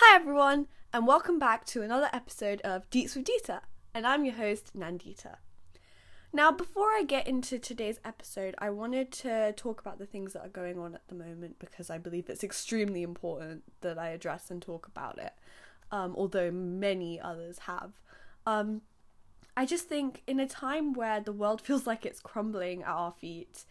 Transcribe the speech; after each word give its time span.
Hi 0.00 0.14
everyone, 0.14 0.68
and 0.92 1.08
welcome 1.08 1.40
back 1.40 1.64
to 1.66 1.82
another 1.82 2.08
episode 2.12 2.60
of 2.60 2.88
Deets 2.88 3.16
with 3.16 3.24
Dita, 3.24 3.62
and 3.92 4.06
I'm 4.06 4.24
your 4.24 4.36
host 4.36 4.70
Nandita. 4.78 5.38
Now, 6.32 6.52
before 6.52 6.90
I 6.90 7.02
get 7.04 7.26
into 7.26 7.58
today's 7.58 7.98
episode, 8.04 8.54
I 8.58 8.70
wanted 8.70 9.10
to 9.10 9.52
talk 9.56 9.80
about 9.80 9.98
the 9.98 10.06
things 10.06 10.34
that 10.34 10.46
are 10.46 10.50
going 10.50 10.78
on 10.78 10.94
at 10.94 11.08
the 11.08 11.16
moment 11.16 11.58
because 11.58 11.90
I 11.90 11.98
believe 11.98 12.30
it's 12.30 12.44
extremely 12.44 13.02
important 13.02 13.64
that 13.80 13.98
I 13.98 14.10
address 14.10 14.52
and 14.52 14.62
talk 14.62 14.86
about 14.86 15.18
it, 15.18 15.32
um, 15.90 16.14
although 16.16 16.52
many 16.52 17.20
others 17.20 17.58
have. 17.66 17.90
Um, 18.46 18.82
I 19.56 19.66
just 19.66 19.88
think 19.88 20.22
in 20.28 20.38
a 20.38 20.46
time 20.46 20.92
where 20.92 21.18
the 21.18 21.32
world 21.32 21.60
feels 21.66 21.88
like 21.88 22.06
it's 22.06 22.20
crumbling 22.20 22.82
at 22.84 22.88
our 22.88 23.10
feet, 23.10 23.64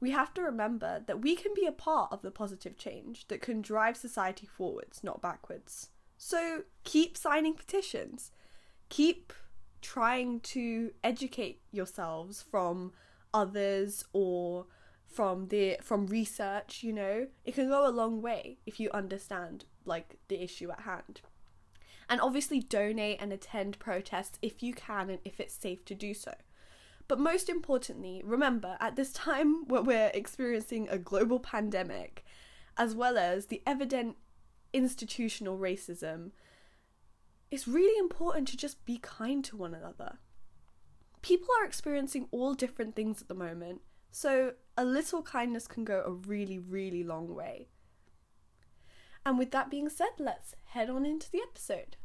we 0.00 0.10
have 0.10 0.32
to 0.34 0.42
remember 0.42 1.02
that 1.06 1.20
we 1.20 1.36
can 1.36 1.52
be 1.54 1.66
a 1.66 1.72
part 1.72 2.10
of 2.10 2.22
the 2.22 2.30
positive 2.30 2.76
change 2.76 3.28
that 3.28 3.42
can 3.42 3.60
drive 3.60 3.96
society 3.96 4.46
forwards, 4.46 5.04
not 5.04 5.20
backwards. 5.20 5.90
So 6.16 6.62
keep 6.84 7.16
signing 7.16 7.54
petitions. 7.54 8.32
Keep 8.88 9.32
trying 9.82 10.40
to 10.40 10.92
educate 11.04 11.60
yourselves 11.70 12.42
from 12.42 12.92
others 13.32 14.04
or 14.12 14.66
from 15.06 15.48
the 15.48 15.76
from 15.82 16.06
research, 16.06 16.82
you 16.82 16.92
know. 16.92 17.26
It 17.44 17.54
can 17.54 17.68
go 17.68 17.86
a 17.86 17.90
long 17.90 18.22
way 18.22 18.58
if 18.64 18.80
you 18.80 18.90
understand 18.92 19.66
like 19.84 20.18
the 20.28 20.42
issue 20.42 20.70
at 20.70 20.80
hand. 20.80 21.20
And 22.08 22.20
obviously 22.20 22.60
donate 22.60 23.18
and 23.20 23.32
attend 23.32 23.78
protests 23.78 24.38
if 24.42 24.62
you 24.62 24.74
can 24.74 25.10
and 25.10 25.20
if 25.24 25.38
it's 25.40 25.54
safe 25.54 25.84
to 25.84 25.94
do 25.94 26.12
so. 26.12 26.34
But 27.10 27.18
most 27.18 27.48
importantly, 27.48 28.22
remember 28.24 28.76
at 28.78 28.94
this 28.94 29.12
time 29.12 29.64
where 29.66 29.82
we're 29.82 30.12
experiencing 30.14 30.88
a 30.88 30.96
global 30.96 31.40
pandemic, 31.40 32.24
as 32.76 32.94
well 32.94 33.18
as 33.18 33.46
the 33.46 33.62
evident 33.66 34.16
institutional 34.72 35.58
racism, 35.58 36.30
it's 37.50 37.66
really 37.66 37.98
important 37.98 38.46
to 38.46 38.56
just 38.56 38.84
be 38.84 38.98
kind 38.98 39.44
to 39.46 39.56
one 39.56 39.74
another. 39.74 40.18
People 41.20 41.48
are 41.60 41.64
experiencing 41.64 42.28
all 42.30 42.54
different 42.54 42.94
things 42.94 43.20
at 43.20 43.26
the 43.26 43.34
moment, 43.34 43.80
so 44.12 44.52
a 44.76 44.84
little 44.84 45.20
kindness 45.20 45.66
can 45.66 45.82
go 45.82 46.04
a 46.06 46.12
really, 46.12 46.60
really 46.60 47.02
long 47.02 47.34
way. 47.34 47.66
And 49.26 49.36
with 49.36 49.50
that 49.50 49.68
being 49.68 49.88
said, 49.88 50.10
let's 50.20 50.54
head 50.66 50.88
on 50.88 51.04
into 51.04 51.28
the 51.28 51.42
episode. 51.42 51.96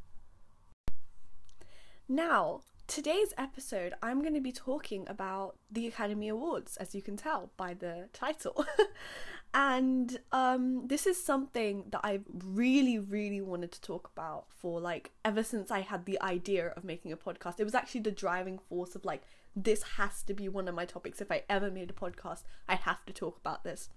Now, 2.10 2.62
today's 2.88 3.34
episode, 3.38 3.94
I'm 4.02 4.22
going 4.22 4.34
to 4.34 4.42
be 4.42 4.52
talking 4.52 5.08
about 5.08 5.58
the 5.72 5.88
Academy 5.88 6.28
Awards, 6.28 6.78
as 6.78 6.94
you 6.94 7.02
can 7.02 7.18
tell 7.18 7.52
by 7.58 7.74
the 7.74 8.10
title. 8.14 8.66
and 9.54 10.20
um, 10.32 10.88
this 10.88 11.06
is 11.08 11.22
something 11.22 11.86
that 11.92 12.02
I've 12.04 12.26
really, 12.44 13.00
really 13.00 13.42
wanted 13.42 13.72
to 13.74 13.82
talk 13.82 14.10
about 14.16 14.46
for 14.50 14.80
like 14.80 15.12
ever 15.24 15.44
since 15.44 15.72
I 15.72 15.82
had 15.82 16.06
the 16.06 16.22
idea 16.22 16.70
of 16.70 16.84
making 16.84 17.12
a 17.12 17.18
podcast. 17.18 17.60
It 17.60 17.64
was 17.64 17.76
actually 17.76 18.02
the 18.02 18.12
driving 18.12 18.60
force 18.60 18.96
of 18.96 19.06
like, 19.06 19.24
this 19.56 19.84
has 19.98 20.22
to 20.24 20.34
be 20.34 20.50
one 20.50 20.68
of 20.68 20.76
my 20.76 20.86
topics. 20.86 21.22
If 21.22 21.32
I 21.32 21.44
ever 21.50 21.72
made 21.72 21.90
a 21.90 21.94
podcast, 21.94 22.44
I 22.68 22.76
have 22.76 23.06
to 23.06 23.14
talk 23.14 23.38
about 23.38 23.64
this 23.64 23.90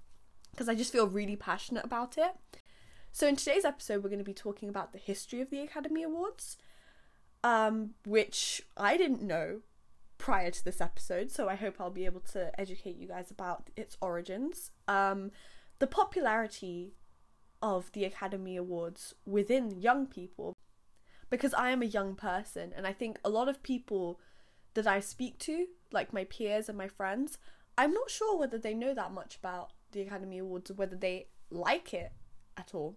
because 0.52 0.68
I 0.68 0.74
just 0.74 0.92
feel 0.92 1.06
really 1.06 1.36
passionate 1.36 1.84
about 1.84 2.16
it. 2.16 2.32
So, 3.10 3.26
in 3.26 3.36
today's 3.36 3.64
episode, 3.64 4.02
we're 4.02 4.10
going 4.10 4.18
to 4.18 4.24
be 4.24 4.34
talking 4.34 4.68
about 4.68 4.92
the 4.92 4.98
history 4.98 5.40
of 5.40 5.50
the 5.50 5.60
Academy 5.60 6.02
Awards 6.02 6.56
um, 7.44 7.94
which 8.04 8.62
I 8.76 8.96
didn't 8.96 9.22
know 9.22 9.60
prior 10.18 10.50
to 10.50 10.64
this 10.64 10.80
episode, 10.80 11.30
so 11.30 11.48
I 11.48 11.54
hope 11.54 11.76
I'll 11.78 11.90
be 11.90 12.04
able 12.04 12.20
to 12.32 12.58
educate 12.60 12.96
you 12.96 13.08
guys 13.08 13.30
about 13.30 13.70
its 13.76 13.96
origins. 14.00 14.70
Um, 14.86 15.30
the 15.78 15.86
popularity 15.86 16.94
of 17.62 17.90
the 17.92 18.04
Academy 18.04 18.56
Awards 18.56 19.14
within 19.24 19.80
young 19.80 20.06
people, 20.06 20.54
because 21.30 21.54
I 21.54 21.70
am 21.70 21.82
a 21.82 21.86
young 21.86 22.14
person, 22.14 22.72
and 22.76 22.86
I 22.86 22.92
think 22.92 23.18
a 23.24 23.30
lot 23.30 23.48
of 23.48 23.62
people 23.62 24.20
that 24.74 24.86
I 24.86 25.00
speak 25.00 25.38
to, 25.40 25.66
like 25.92 26.12
my 26.12 26.24
peers 26.24 26.68
and 26.68 26.76
my 26.76 26.88
friends, 26.88 27.38
I'm 27.76 27.92
not 27.92 28.10
sure 28.10 28.36
whether 28.36 28.58
they 28.58 28.74
know 28.74 28.94
that 28.94 29.12
much 29.12 29.36
about 29.36 29.70
the 29.92 30.02
Academy 30.02 30.38
Awards 30.38 30.70
or 30.70 30.74
whether 30.74 30.96
they 30.96 31.28
like 31.50 31.94
it 31.94 32.12
at 32.56 32.74
all. 32.74 32.96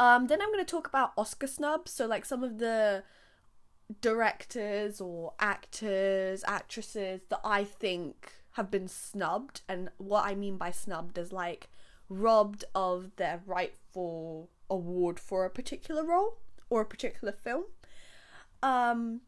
Um, 0.00 0.28
then 0.28 0.40
I'm 0.40 0.48
going 0.48 0.64
to 0.64 0.70
talk 0.70 0.88
about 0.88 1.12
Oscar 1.18 1.46
snubs. 1.46 1.90
So, 1.92 2.06
like 2.06 2.24
some 2.24 2.42
of 2.42 2.58
the 2.58 3.04
directors 4.00 4.98
or 4.98 5.34
actors, 5.38 6.42
actresses 6.48 7.20
that 7.28 7.40
I 7.44 7.64
think 7.64 8.32
have 8.52 8.70
been 8.70 8.88
snubbed. 8.88 9.60
And 9.68 9.90
what 9.98 10.24
I 10.24 10.34
mean 10.34 10.56
by 10.56 10.70
snubbed 10.70 11.18
is 11.18 11.32
like 11.32 11.68
robbed 12.08 12.64
of 12.74 13.14
their 13.16 13.42
rightful 13.46 14.48
award 14.70 15.20
for 15.20 15.44
a 15.44 15.50
particular 15.50 16.02
role 16.02 16.38
or 16.70 16.80
a 16.80 16.86
particular 16.86 17.32
film. 17.32 17.64
Um, 18.62 19.20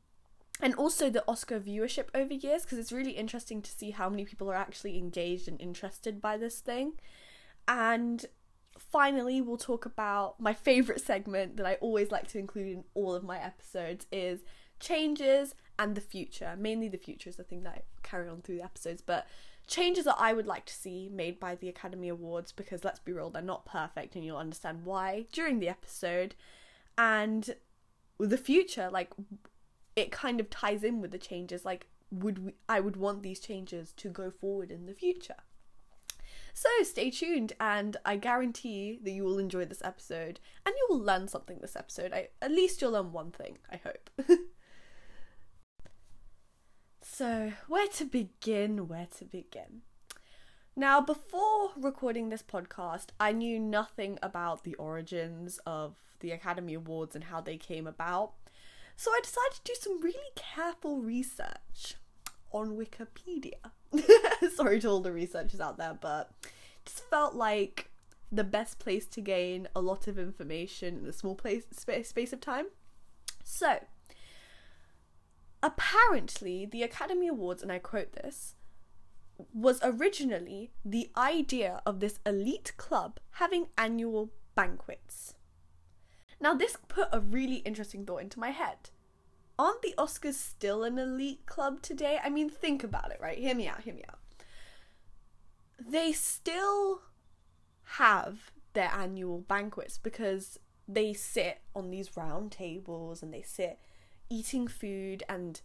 and 0.62 0.74
also 0.76 1.10
the 1.10 1.24
Oscar 1.28 1.60
viewership 1.60 2.06
over 2.14 2.32
years 2.32 2.62
because 2.62 2.78
it's 2.78 2.92
really 2.92 3.10
interesting 3.10 3.60
to 3.60 3.70
see 3.70 3.90
how 3.90 4.08
many 4.08 4.24
people 4.24 4.50
are 4.50 4.54
actually 4.54 4.96
engaged 4.96 5.48
and 5.48 5.60
interested 5.60 6.22
by 6.22 6.38
this 6.38 6.60
thing. 6.60 6.94
And 7.68 8.24
finally 8.92 9.40
we'll 9.40 9.56
talk 9.56 9.86
about 9.86 10.38
my 10.38 10.52
favorite 10.52 11.00
segment 11.00 11.56
that 11.56 11.66
I 11.66 11.74
always 11.76 12.10
like 12.10 12.28
to 12.28 12.38
include 12.38 12.68
in 12.68 12.84
all 12.94 13.14
of 13.14 13.24
my 13.24 13.42
episodes 13.42 14.06
is 14.12 14.40
changes 14.78 15.54
and 15.78 15.94
the 15.94 16.00
future. 16.00 16.54
Mainly 16.58 16.88
the 16.88 16.98
future 16.98 17.30
is 17.30 17.36
the 17.36 17.44
thing 17.44 17.62
that 17.62 17.72
I 17.72 17.82
carry 18.02 18.28
on 18.28 18.42
through 18.42 18.56
the 18.56 18.64
episodes, 18.64 19.00
but 19.00 19.26
changes 19.66 20.04
that 20.04 20.16
I 20.18 20.34
would 20.34 20.46
like 20.46 20.66
to 20.66 20.74
see 20.74 21.08
made 21.10 21.40
by 21.40 21.54
the 21.54 21.68
Academy 21.68 22.08
Awards 22.08 22.52
because 22.52 22.84
let's 22.84 23.00
be 23.00 23.12
real, 23.12 23.30
they're 23.30 23.42
not 23.42 23.64
perfect 23.64 24.14
and 24.14 24.24
you'll 24.24 24.36
understand 24.36 24.84
why 24.84 25.26
during 25.32 25.58
the 25.58 25.68
episode. 25.68 26.34
And 26.98 27.54
the 28.18 28.36
future, 28.36 28.90
like 28.92 29.10
it 29.96 30.12
kind 30.12 30.38
of 30.38 30.50
ties 30.50 30.84
in 30.84 31.00
with 31.00 31.10
the 31.10 31.18
changes 31.18 31.64
like 31.64 31.86
would 32.10 32.44
we, 32.44 32.54
I 32.68 32.80
would 32.80 32.96
want 32.96 33.22
these 33.22 33.40
changes 33.40 33.92
to 33.96 34.10
go 34.10 34.30
forward 34.30 34.70
in 34.70 34.84
the 34.84 34.94
future. 34.94 35.36
So 36.54 36.68
stay 36.82 37.10
tuned, 37.10 37.54
and 37.58 37.96
I 38.04 38.16
guarantee 38.16 38.98
that 39.02 39.10
you 39.10 39.24
will 39.24 39.38
enjoy 39.38 39.64
this 39.64 39.82
episode 39.82 40.38
and 40.66 40.74
you 40.76 40.86
will 40.90 41.00
learn 41.00 41.28
something 41.28 41.58
this 41.60 41.76
episode. 41.76 42.12
I, 42.12 42.28
at 42.40 42.50
least 42.50 42.80
you'll 42.80 42.92
learn 42.92 43.12
one 43.12 43.30
thing, 43.30 43.58
I 43.70 43.80
hope. 43.82 44.10
so, 47.02 47.52
where 47.68 47.88
to 47.88 48.04
begin? 48.04 48.86
Where 48.86 49.08
to 49.18 49.24
begin? 49.24 49.82
Now, 50.76 51.00
before 51.00 51.70
recording 51.76 52.28
this 52.28 52.42
podcast, 52.42 53.08
I 53.20 53.32
knew 53.32 53.58
nothing 53.58 54.18
about 54.22 54.64
the 54.64 54.74
origins 54.76 55.58
of 55.66 55.96
the 56.20 56.30
Academy 56.30 56.74
Awards 56.74 57.14
and 57.14 57.24
how 57.24 57.42
they 57.42 57.58
came 57.58 57.86
about. 57.86 58.32
So 58.96 59.10
I 59.10 59.20
decided 59.22 59.56
to 59.56 59.60
do 59.64 59.74
some 59.78 60.00
really 60.00 60.18
careful 60.34 61.02
research 61.02 61.96
on 62.52 62.76
Wikipedia. 62.76 63.72
Sorry 64.54 64.80
to 64.80 64.88
all 64.88 65.00
the 65.00 65.12
researchers 65.12 65.60
out 65.60 65.78
there, 65.78 65.96
but 66.00 66.30
just 66.84 67.04
felt 67.08 67.34
like 67.34 67.90
the 68.30 68.44
best 68.44 68.78
place 68.78 69.06
to 69.06 69.20
gain 69.20 69.68
a 69.76 69.80
lot 69.80 70.08
of 70.08 70.18
information 70.18 70.98
in 70.98 71.06
a 71.06 71.12
small 71.12 71.34
place 71.34 71.64
space, 71.70 72.08
space 72.08 72.32
of 72.32 72.40
time. 72.40 72.66
So, 73.44 73.84
apparently, 75.62 76.64
the 76.64 76.82
Academy 76.82 77.28
Awards, 77.28 77.62
and 77.62 77.70
I 77.70 77.78
quote 77.78 78.12
this, 78.12 78.54
was 79.52 79.80
originally 79.82 80.70
the 80.84 81.10
idea 81.16 81.82
of 81.84 82.00
this 82.00 82.20
elite 82.24 82.72
club 82.76 83.18
having 83.32 83.66
annual 83.76 84.30
banquets. 84.54 85.34
Now, 86.40 86.54
this 86.54 86.76
put 86.88 87.08
a 87.12 87.20
really 87.20 87.56
interesting 87.56 88.04
thought 88.04 88.22
into 88.22 88.40
my 88.40 88.50
head 88.50 88.90
aren't 89.62 89.82
the 89.82 89.94
Oscars 89.96 90.34
still 90.34 90.82
an 90.82 90.98
elite 90.98 91.46
club 91.46 91.82
today? 91.82 92.18
I 92.22 92.30
mean, 92.30 92.50
think 92.50 92.82
about 92.82 93.12
it, 93.12 93.18
right? 93.20 93.38
Hear 93.38 93.54
me 93.54 93.68
out, 93.68 93.82
hear 93.82 93.94
me 93.94 94.02
out. 94.08 94.18
They 95.78 96.10
still 96.10 97.02
have 97.84 98.50
their 98.72 98.90
annual 98.92 99.38
banquets 99.38 99.98
because 99.98 100.58
they 100.88 101.12
sit 101.12 101.60
on 101.76 101.90
these 101.90 102.16
round 102.16 102.50
tables 102.50 103.22
and 103.22 103.32
they 103.32 103.42
sit 103.42 103.78
eating 104.28 104.66
food 104.66 105.22
and 105.28 105.60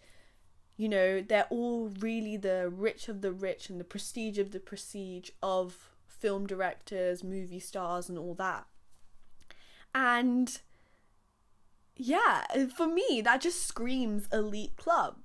you 0.75 0.87
know 0.87 1.21
they're 1.21 1.47
all 1.49 1.87
really 1.99 2.37
the 2.37 2.69
rich 2.69 3.07
of 3.07 3.21
the 3.21 3.31
rich 3.31 3.69
and 3.69 3.79
the 3.79 3.85
prestige 3.85 4.37
of 4.37 4.51
the 4.51 4.59
prestige 4.59 5.29
of 5.41 5.89
film 6.07 6.45
directors 6.45 7.23
movie 7.23 7.59
stars 7.59 8.09
and 8.09 8.17
all 8.17 8.33
that 8.33 8.65
and 9.95 10.59
yeah, 11.97 12.45
uh, 12.55 12.67
for 12.67 12.87
me, 12.87 13.21
that 13.23 13.41
just 13.41 13.65
screams 13.67 14.27
elite 14.31 14.75
club. 14.77 15.17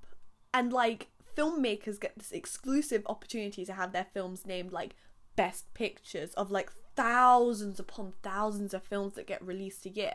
And 0.54 0.72
like, 0.72 1.08
filmmakers 1.36 2.00
get 2.00 2.18
this 2.18 2.32
exclusive 2.32 3.02
opportunity 3.06 3.64
to 3.64 3.72
have 3.72 3.92
their 3.92 4.06
films 4.12 4.46
named 4.46 4.72
like 4.72 4.94
best 5.36 5.72
pictures 5.74 6.34
of 6.34 6.50
like 6.50 6.70
thousands 6.94 7.80
upon 7.80 8.12
thousands 8.22 8.74
of 8.74 8.82
films 8.82 9.14
that 9.14 9.26
get 9.26 9.44
released 9.44 9.86
a 9.86 9.90
year. 9.90 10.14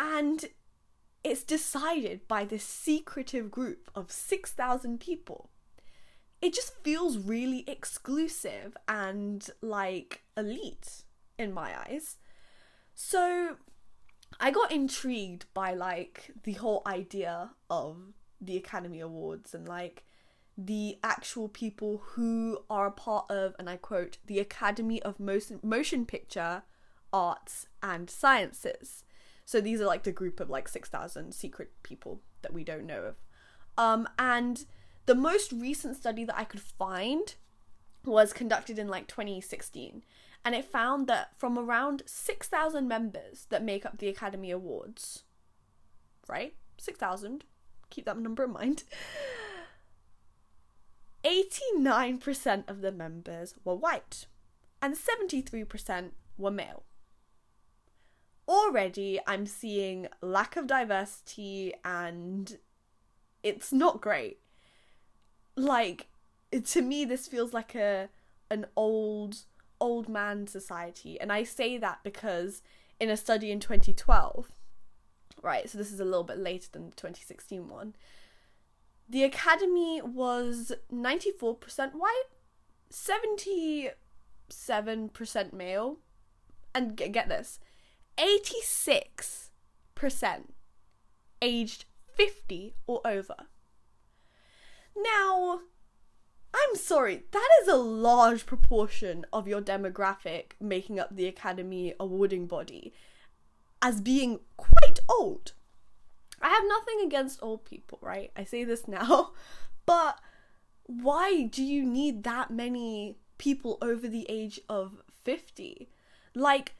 And 0.00 0.46
it's 1.24 1.42
decided 1.42 2.26
by 2.28 2.44
this 2.44 2.64
secretive 2.64 3.50
group 3.50 3.90
of 3.94 4.10
6,000 4.10 5.00
people. 5.00 5.50
It 6.40 6.54
just 6.54 6.74
feels 6.84 7.18
really 7.18 7.64
exclusive 7.66 8.76
and 8.86 9.48
like 9.60 10.22
elite 10.36 11.02
in 11.36 11.52
my 11.52 11.72
eyes. 11.78 12.16
So 12.94 13.56
I 14.40 14.50
got 14.50 14.70
intrigued 14.72 15.46
by 15.52 15.74
like 15.74 16.30
the 16.44 16.52
whole 16.52 16.82
idea 16.86 17.50
of 17.68 17.96
the 18.40 18.56
Academy 18.56 19.00
Awards 19.00 19.54
and 19.54 19.66
like 19.66 20.04
the 20.56 20.98
actual 21.02 21.48
people 21.48 22.02
who 22.04 22.58
are 22.68 22.86
a 22.86 22.92
part 22.92 23.30
of, 23.30 23.54
and 23.58 23.68
I 23.68 23.76
quote, 23.76 24.18
the 24.26 24.38
Academy 24.38 25.02
of 25.02 25.20
Motion, 25.20 25.60
Motion 25.62 26.06
Picture 26.06 26.62
Arts 27.12 27.66
and 27.82 28.08
Sciences. 28.10 29.04
So 29.44 29.60
these 29.60 29.80
are 29.80 29.86
like 29.86 30.02
the 30.02 30.12
group 30.12 30.40
of 30.40 30.50
like 30.50 30.68
6,000 30.68 31.32
secret 31.32 31.70
people 31.82 32.20
that 32.42 32.52
we 32.52 32.64
don't 32.64 32.86
know 32.86 33.02
of. 33.02 33.16
Um, 33.76 34.08
and 34.18 34.64
the 35.06 35.14
most 35.14 35.52
recent 35.52 35.96
study 35.96 36.24
that 36.24 36.36
I 36.36 36.44
could 36.44 36.60
find 36.60 37.34
was 38.04 38.32
conducted 38.32 38.78
in 38.78 38.88
like 38.88 39.06
2016 39.06 40.02
and 40.48 40.54
it 40.54 40.64
found 40.64 41.06
that 41.06 41.28
from 41.36 41.58
around 41.58 42.02
6,000 42.06 42.88
members 42.88 43.44
that 43.50 43.62
make 43.62 43.84
up 43.84 43.98
the 43.98 44.08
Academy 44.08 44.50
Awards, 44.50 45.24
right? 46.26 46.54
6,000, 46.78 47.44
keep 47.90 48.06
that 48.06 48.16
number 48.16 48.44
in 48.44 48.54
mind. 48.54 48.84
89% 51.22 52.66
of 52.66 52.80
the 52.80 52.90
members 52.90 53.56
were 53.62 53.74
white 53.74 54.24
and 54.80 54.96
73% 54.96 56.12
were 56.38 56.50
male. 56.50 56.84
Already, 58.48 59.20
I'm 59.26 59.44
seeing 59.44 60.08
lack 60.22 60.56
of 60.56 60.66
diversity 60.66 61.74
and 61.84 62.56
it's 63.42 63.70
not 63.70 64.00
great. 64.00 64.38
Like, 65.56 66.06
to 66.64 66.80
me, 66.80 67.04
this 67.04 67.28
feels 67.28 67.52
like 67.52 67.74
a 67.74 68.08
an 68.50 68.64
old 68.76 69.44
old 69.80 70.08
man 70.08 70.46
society. 70.46 71.20
And 71.20 71.32
I 71.32 71.42
say 71.42 71.76
that 71.78 72.00
because 72.02 72.62
in 73.00 73.10
a 73.10 73.16
study 73.16 73.50
in 73.50 73.60
2012, 73.60 74.48
right, 75.42 75.68
so 75.68 75.78
this 75.78 75.92
is 75.92 76.00
a 76.00 76.04
little 76.04 76.24
bit 76.24 76.38
later 76.38 76.68
than 76.72 76.90
the 76.90 76.96
2016 76.96 77.68
one, 77.68 77.94
the 79.08 79.24
Academy 79.24 80.02
was 80.02 80.72
94% 80.92 81.94
white, 81.94 82.24
77% 82.92 85.52
male, 85.52 85.98
and 86.74 86.96
get, 86.96 87.12
get 87.12 87.28
this 87.28 87.60
86% 88.18 89.50
aged 91.40 91.84
50 92.14 92.74
or 92.86 93.00
over. 93.04 93.36
Now, 94.96 95.60
I'm 96.54 96.76
sorry, 96.76 97.24
that 97.30 97.48
is 97.62 97.68
a 97.68 97.76
large 97.76 98.46
proportion 98.46 99.26
of 99.32 99.46
your 99.46 99.60
demographic 99.60 100.52
making 100.60 100.98
up 100.98 101.14
the 101.14 101.26
Academy 101.26 101.94
awarding 102.00 102.46
body 102.46 102.92
as 103.82 104.00
being 104.00 104.40
quite 104.56 105.00
old. 105.08 105.52
I 106.40 106.48
have 106.48 106.64
nothing 106.66 107.00
against 107.04 107.42
old 107.42 107.64
people, 107.64 107.98
right? 108.00 108.30
I 108.36 108.44
say 108.44 108.64
this 108.64 108.88
now, 108.88 109.32
but 109.86 110.20
why 110.84 111.44
do 111.44 111.62
you 111.62 111.84
need 111.84 112.24
that 112.24 112.50
many 112.50 113.18
people 113.36 113.78
over 113.82 114.08
the 114.08 114.26
age 114.28 114.60
of 114.68 115.02
50? 115.24 115.88
Like, 116.34 116.74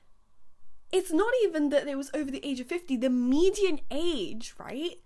it's 0.91 1.13
not 1.13 1.33
even 1.43 1.69
that 1.69 1.87
it 1.87 1.97
was 1.97 2.11
over 2.15 2.31
the 2.31 2.45
age 2.45 2.61
of 2.61 2.67
50, 2.67 2.97
the 2.97 3.11
median 3.11 3.81
age, 3.91 4.55
right, 4.59 5.01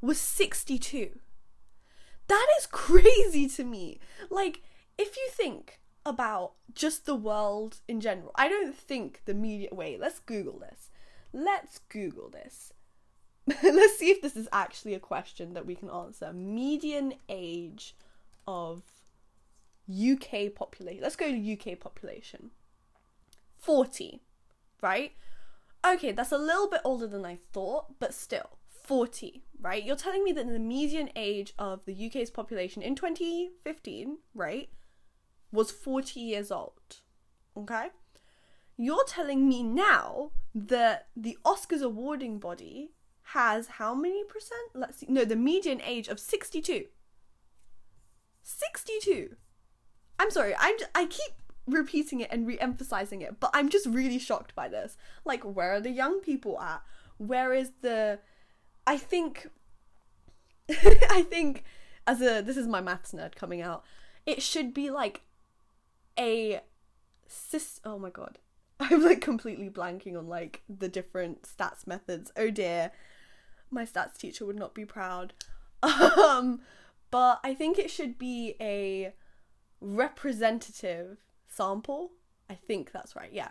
was 0.00 0.18
62. 0.18 1.18
That 2.30 2.46
is 2.60 2.66
crazy 2.66 3.48
to 3.48 3.64
me. 3.64 3.98
Like, 4.30 4.62
if 4.96 5.16
you 5.16 5.28
think 5.32 5.80
about 6.06 6.52
just 6.72 7.04
the 7.04 7.16
world 7.16 7.78
in 7.88 8.00
general, 8.00 8.30
I 8.36 8.46
don't 8.48 8.72
think 8.72 9.22
the 9.24 9.34
media. 9.34 9.70
Wait, 9.72 9.98
let's 9.98 10.20
Google 10.20 10.60
this. 10.60 10.90
Let's 11.32 11.80
Google 11.88 12.28
this. 12.28 12.72
let's 13.64 13.98
see 13.98 14.10
if 14.12 14.22
this 14.22 14.36
is 14.36 14.48
actually 14.52 14.94
a 14.94 15.00
question 15.00 15.54
that 15.54 15.66
we 15.66 15.74
can 15.74 15.90
answer. 15.90 16.32
Median 16.32 17.14
age 17.28 17.96
of 18.46 18.82
UK 19.90 20.54
population. 20.54 21.02
Let's 21.02 21.16
go 21.16 21.32
to 21.32 21.52
UK 21.52 21.80
population. 21.80 22.52
40, 23.58 24.20
right? 24.80 25.14
Okay, 25.84 26.12
that's 26.12 26.30
a 26.30 26.38
little 26.38 26.68
bit 26.70 26.82
older 26.84 27.08
than 27.08 27.24
I 27.24 27.38
thought, 27.52 27.98
but 27.98 28.14
still, 28.14 28.59
40 28.90 29.44
right? 29.62 29.84
You're 29.84 29.96
telling 29.96 30.24
me 30.24 30.32
that 30.32 30.46
the 30.46 30.58
median 30.58 31.10
age 31.16 31.52
of 31.58 31.84
the 31.84 32.06
UK's 32.06 32.30
population 32.30 32.82
in 32.82 32.94
2015, 32.94 34.18
right, 34.34 34.68
was 35.52 35.70
40 35.70 36.20
years 36.20 36.50
old. 36.50 36.96
Okay? 37.56 37.88
You're 38.76 39.04
telling 39.06 39.48
me 39.48 39.62
now 39.62 40.30
that 40.54 41.08
the 41.16 41.36
Oscars 41.44 41.82
awarding 41.82 42.38
body 42.38 42.92
has 43.22 43.66
how 43.66 43.94
many 43.94 44.24
percent? 44.24 44.70
Let's 44.74 44.98
see. 44.98 45.06
No, 45.08 45.24
the 45.24 45.36
median 45.36 45.80
age 45.82 46.08
of 46.08 46.18
62. 46.18 46.86
62. 48.42 49.36
I'm 50.18 50.30
sorry. 50.30 50.54
I'm 50.58 50.74
I 50.94 51.04
keep 51.04 51.32
repeating 51.66 52.20
it 52.20 52.28
and 52.32 52.46
re-emphasizing 52.46 53.20
it, 53.20 53.38
but 53.38 53.50
I'm 53.52 53.68
just 53.68 53.86
really 53.86 54.18
shocked 54.18 54.54
by 54.54 54.68
this. 54.68 54.96
Like 55.24 55.44
where 55.44 55.74
are 55.74 55.80
the 55.80 55.90
young 55.90 56.20
people 56.20 56.58
at? 56.58 56.82
Where 57.18 57.52
is 57.52 57.72
the 57.82 58.18
I 58.86 58.96
think 58.96 59.48
I 61.10 61.24
think 61.28 61.64
as 62.06 62.20
a 62.20 62.40
this 62.42 62.56
is 62.56 62.66
my 62.66 62.80
maths 62.80 63.12
nerd 63.12 63.34
coming 63.34 63.62
out. 63.62 63.84
It 64.26 64.42
should 64.42 64.74
be 64.74 64.90
like 64.90 65.22
a 66.18 66.60
sis 67.26 67.80
oh 67.84 67.98
my 67.98 68.10
god. 68.10 68.38
I'm 68.80 69.04
like 69.04 69.20
completely 69.20 69.68
blanking 69.68 70.16
on 70.16 70.28
like 70.28 70.62
the 70.68 70.88
different 70.88 71.42
stats 71.42 71.86
methods. 71.86 72.32
Oh 72.36 72.50
dear. 72.50 72.92
My 73.70 73.84
stats 73.84 74.16
teacher 74.16 74.44
would 74.44 74.58
not 74.58 74.74
be 74.74 74.84
proud. 74.84 75.32
Um 75.82 76.60
but 77.10 77.40
I 77.42 77.54
think 77.54 77.78
it 77.78 77.90
should 77.90 78.18
be 78.18 78.54
a 78.60 79.14
representative 79.80 81.18
sample. 81.48 82.12
I 82.48 82.54
think 82.54 82.92
that's 82.92 83.16
right. 83.16 83.32
Yeah. 83.32 83.48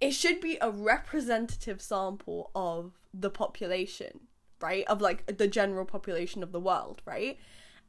It 0.00 0.12
should 0.12 0.40
be 0.40 0.58
a 0.60 0.70
representative 0.70 1.82
sample 1.82 2.50
of 2.54 2.92
the 3.12 3.30
population 3.30 4.28
right? 4.60 4.84
Of 4.86 5.00
like 5.00 5.38
the 5.38 5.48
general 5.48 5.84
population 5.84 6.42
of 6.42 6.52
the 6.52 6.60
world, 6.60 7.02
right? 7.04 7.38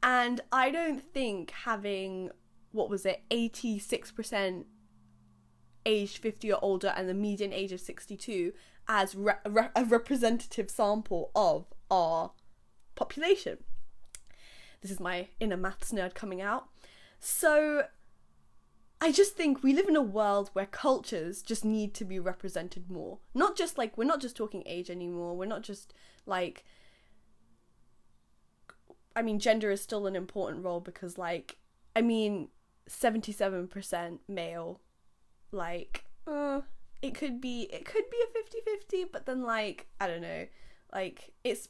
And 0.02 0.40
I 0.50 0.70
don't 0.70 1.00
think 1.00 1.50
having, 1.50 2.30
what 2.72 2.90
was 2.90 3.06
it, 3.06 3.22
86% 3.30 4.64
aged 5.84 6.18
50 6.18 6.52
or 6.52 6.58
older 6.62 6.92
and 6.96 7.08
the 7.08 7.14
median 7.14 7.52
age 7.52 7.72
of 7.72 7.80
62 7.80 8.52
as 8.88 9.14
re- 9.14 9.34
a 9.44 9.84
representative 9.84 10.70
sample 10.70 11.30
of 11.34 11.66
our 11.90 12.32
population. 12.94 13.58
This 14.80 14.90
is 14.90 15.00
my 15.00 15.28
inner 15.38 15.56
maths 15.56 15.92
nerd 15.92 16.14
coming 16.14 16.40
out. 16.40 16.66
So 17.20 17.84
I 19.02 19.10
just 19.10 19.36
think 19.36 19.64
we 19.64 19.72
live 19.74 19.88
in 19.88 19.96
a 19.96 20.00
world 20.00 20.50
where 20.52 20.64
cultures 20.64 21.42
just 21.42 21.64
need 21.64 21.92
to 21.94 22.04
be 22.04 22.20
represented 22.20 22.88
more. 22.88 23.18
Not 23.34 23.56
just 23.56 23.76
like, 23.76 23.98
we're 23.98 24.04
not 24.04 24.20
just 24.20 24.36
talking 24.36 24.62
age 24.64 24.88
anymore, 24.90 25.36
we're 25.36 25.44
not 25.44 25.62
just 25.62 25.92
like 26.24 26.64
I 29.14 29.22
mean 29.22 29.38
gender 29.38 29.70
is 29.70 29.82
still 29.82 30.06
an 30.06 30.16
important 30.16 30.64
role 30.64 30.80
because 30.80 31.18
like 31.18 31.58
I 31.94 32.00
mean 32.00 32.48
77% 32.88 34.18
male 34.28 34.80
like 35.50 36.04
uh, 36.26 36.60
it 37.02 37.14
could 37.14 37.40
be 37.40 37.68
it 37.72 37.84
could 37.84 38.04
be 38.10 38.18
a 38.22 39.02
50-50 39.02 39.08
but 39.12 39.26
then 39.26 39.42
like 39.42 39.88
I 40.00 40.06
don't 40.06 40.22
know 40.22 40.46
like 40.92 41.32
it's 41.44 41.68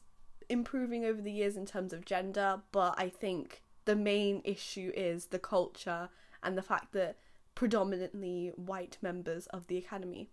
improving 0.48 1.04
over 1.04 1.20
the 1.20 1.32
years 1.32 1.56
in 1.56 1.66
terms 1.66 1.92
of 1.92 2.04
gender 2.04 2.60
but 2.72 2.94
I 2.98 3.08
think 3.08 3.62
the 3.84 3.96
main 3.96 4.42
issue 4.44 4.92
is 4.94 5.26
the 5.26 5.38
culture 5.38 6.08
and 6.42 6.56
the 6.56 6.62
fact 6.62 6.92
that 6.92 7.16
predominantly 7.54 8.52
white 8.56 8.98
members 9.02 9.46
of 9.48 9.66
the 9.66 9.76
academy 9.76 10.28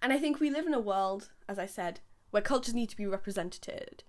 and 0.00 0.12
I 0.12 0.18
think 0.18 0.40
we 0.40 0.50
live 0.50 0.66
in 0.66 0.74
a 0.74 0.80
world 0.80 1.30
as 1.48 1.58
I 1.58 1.66
said 1.66 2.00
where 2.30 2.42
cultures 2.42 2.74
need 2.74 2.90
to 2.90 2.96
be 2.96 3.06
represented. 3.06 4.04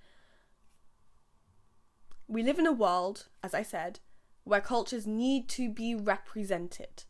We 2.27 2.43
live 2.43 2.60
in 2.60 2.67
a 2.67 2.72
world, 2.72 3.27
as 3.43 3.53
I 3.53 3.63
said, 3.63 4.00
where 4.43 4.62
cultures 4.62 5.08
need 5.08 5.48
to 5.50 5.69
be 5.69 5.96
represented 5.96 7.05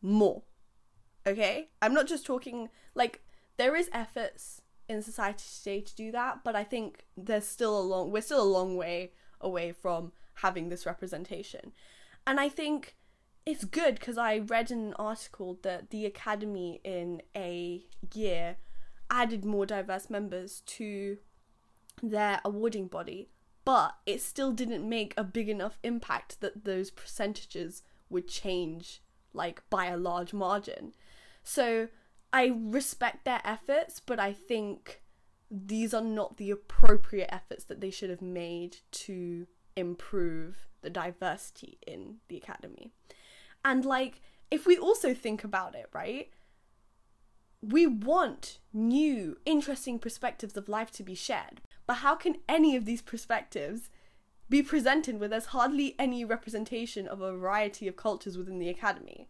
more. 0.00 0.42
Okay? 1.26 1.68
I'm 1.82 1.94
not 1.94 2.06
just 2.06 2.26
talking 2.26 2.68
like 2.94 3.22
there 3.56 3.76
is 3.76 3.90
efforts 3.92 4.62
in 4.88 5.02
society 5.02 5.44
today 5.58 5.80
to 5.82 5.94
do 5.94 6.10
that, 6.12 6.42
but 6.44 6.56
I 6.56 6.64
think 6.64 7.04
there's 7.16 7.46
still 7.46 7.78
a 7.78 7.82
long 7.82 8.10
we're 8.10 8.22
still 8.22 8.42
a 8.42 8.44
long 8.44 8.76
way 8.76 9.12
away 9.40 9.72
from 9.72 10.12
having 10.34 10.68
this 10.68 10.86
representation. 10.86 11.72
And 12.26 12.40
I 12.40 12.48
think 12.48 12.96
it's 13.48 13.64
good 13.64 13.94
because 13.94 14.18
I 14.18 14.40
read 14.40 14.70
an 14.70 14.92
article 14.98 15.58
that 15.62 15.88
the 15.88 16.04
academy 16.04 16.82
in 16.84 17.22
a 17.34 17.82
year 18.12 18.56
added 19.10 19.42
more 19.42 19.64
diverse 19.64 20.10
members 20.10 20.60
to 20.66 21.16
their 22.02 22.42
awarding 22.44 22.88
body, 22.88 23.30
but 23.64 23.94
it 24.04 24.20
still 24.20 24.52
didn't 24.52 24.86
make 24.86 25.14
a 25.16 25.24
big 25.24 25.48
enough 25.48 25.78
impact 25.82 26.42
that 26.42 26.66
those 26.66 26.90
percentages 26.90 27.82
would 28.10 28.28
change 28.28 29.00
like 29.32 29.62
by 29.70 29.86
a 29.86 29.96
large 29.96 30.34
margin. 30.34 30.92
So 31.42 31.88
I 32.30 32.52
respect 32.54 33.24
their 33.24 33.40
efforts, 33.44 33.98
but 33.98 34.20
I 34.20 34.34
think 34.34 35.00
these 35.50 35.94
are 35.94 36.02
not 36.02 36.36
the 36.36 36.50
appropriate 36.50 37.32
efforts 37.32 37.64
that 37.64 37.80
they 37.80 37.90
should 37.90 38.10
have 38.10 38.20
made 38.20 38.76
to 38.90 39.46
improve 39.74 40.68
the 40.82 40.90
diversity 40.90 41.78
in 41.86 42.16
the 42.28 42.36
academy. 42.36 42.92
And 43.64 43.84
like, 43.84 44.20
if 44.50 44.66
we 44.66 44.78
also 44.78 45.14
think 45.14 45.44
about 45.44 45.74
it, 45.74 45.88
right? 45.92 46.30
We 47.60 47.86
want 47.86 48.58
new, 48.72 49.38
interesting 49.44 49.98
perspectives 49.98 50.56
of 50.56 50.68
life 50.68 50.90
to 50.92 51.02
be 51.02 51.14
shared. 51.14 51.60
But 51.86 51.98
how 51.98 52.14
can 52.14 52.36
any 52.48 52.76
of 52.76 52.84
these 52.84 53.02
perspectives 53.02 53.90
be 54.48 54.62
presented 54.62 55.20
when 55.20 55.30
there's 55.30 55.46
hardly 55.46 55.94
any 55.98 56.24
representation 56.24 57.06
of 57.06 57.20
a 57.20 57.32
variety 57.32 57.88
of 57.88 57.96
cultures 57.96 58.38
within 58.38 58.58
the 58.58 58.68
academy? 58.68 59.28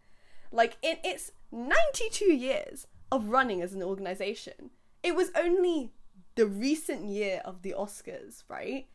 Like, 0.53 0.77
in 0.83 0.97
its 1.05 1.33
92 1.51 2.25
years 2.27 2.87
of 3.11 3.29
running 3.29 3.63
as 3.63 3.73
an 3.73 3.83
organization, 3.83 4.71
it 5.03 5.15
was 5.15 5.31
only 5.35 5.93
the 6.35 6.47
recent 6.47 7.07
year 7.07 7.41
of 7.45 7.63
the 7.63 7.75
Oscars, 7.77 8.45
right? 8.49 8.87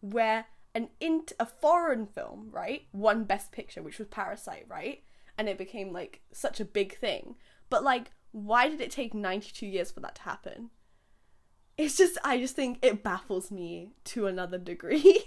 Where 0.00 0.46
an 0.78 0.88
int 1.00 1.32
a 1.40 1.44
foreign 1.44 2.06
film, 2.06 2.50
right, 2.52 2.86
won 2.92 3.24
Best 3.24 3.50
Picture, 3.50 3.82
which 3.82 3.98
was 3.98 4.06
Parasite, 4.06 4.64
right? 4.68 5.02
And 5.36 5.48
it 5.48 5.58
became 5.58 5.92
like 5.92 6.20
such 6.30 6.60
a 6.60 6.64
big 6.64 6.96
thing. 6.96 7.34
But 7.68 7.82
like, 7.82 8.12
why 8.30 8.68
did 8.68 8.80
it 8.80 8.92
take 8.92 9.12
92 9.12 9.66
years 9.66 9.90
for 9.90 9.98
that 10.00 10.14
to 10.14 10.22
happen? 10.22 10.70
It's 11.76 11.96
just, 11.96 12.16
I 12.22 12.38
just 12.38 12.54
think 12.54 12.78
it 12.80 13.02
baffles 13.02 13.50
me 13.50 13.90
to 14.04 14.28
another 14.28 14.56
degree. 14.56 15.18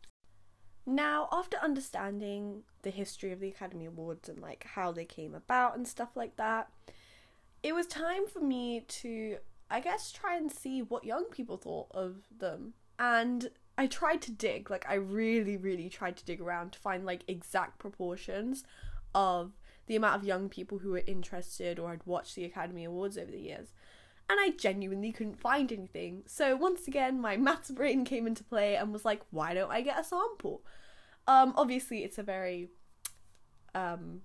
now, 0.86 1.28
after 1.30 1.58
understanding 1.58 2.62
the 2.80 2.90
history 2.90 3.30
of 3.30 3.40
the 3.40 3.48
Academy 3.48 3.84
Awards 3.84 4.30
and 4.30 4.40
like 4.40 4.64
how 4.64 4.90
they 4.90 5.04
came 5.04 5.34
about 5.34 5.76
and 5.76 5.86
stuff 5.86 6.16
like 6.16 6.36
that, 6.36 6.70
it 7.62 7.74
was 7.74 7.86
time 7.86 8.26
for 8.26 8.40
me 8.40 8.84
to, 8.88 9.36
I 9.70 9.80
guess, 9.80 10.12
try 10.12 10.34
and 10.34 10.50
see 10.50 10.80
what 10.80 11.04
young 11.04 11.26
people 11.26 11.58
thought 11.58 11.88
of 11.90 12.22
them. 12.34 12.72
And 12.98 13.50
I 13.82 13.88
tried 13.88 14.22
to 14.22 14.30
dig, 14.30 14.70
like 14.70 14.86
I 14.88 14.94
really, 14.94 15.56
really 15.56 15.88
tried 15.88 16.16
to 16.18 16.24
dig 16.24 16.40
around 16.40 16.70
to 16.72 16.78
find 16.78 17.04
like 17.04 17.24
exact 17.26 17.80
proportions 17.80 18.62
of 19.12 19.52
the 19.86 19.96
amount 19.96 20.14
of 20.14 20.24
young 20.24 20.48
people 20.48 20.78
who 20.78 20.90
were 20.92 21.02
interested 21.04 21.80
or 21.80 21.90
had 21.90 22.06
watched 22.06 22.36
the 22.36 22.44
Academy 22.44 22.84
Awards 22.84 23.18
over 23.18 23.32
the 23.32 23.40
years. 23.40 23.72
And 24.30 24.38
I 24.40 24.50
genuinely 24.50 25.10
couldn't 25.10 25.40
find 25.40 25.72
anything. 25.72 26.22
So 26.26 26.54
once 26.54 26.86
again, 26.86 27.20
my 27.20 27.36
maths 27.48 27.72
brain 27.72 28.04
came 28.04 28.28
into 28.28 28.44
play 28.44 28.76
and 28.76 28.92
was 28.92 29.04
like, 29.04 29.22
why 29.32 29.52
don't 29.52 29.72
I 29.72 29.80
get 29.80 29.98
a 29.98 30.04
sample? 30.04 30.62
Um, 31.26 31.52
obviously, 31.56 32.04
it's 32.04 32.18
a 32.18 32.22
very 32.22 32.68
um, 33.74 34.20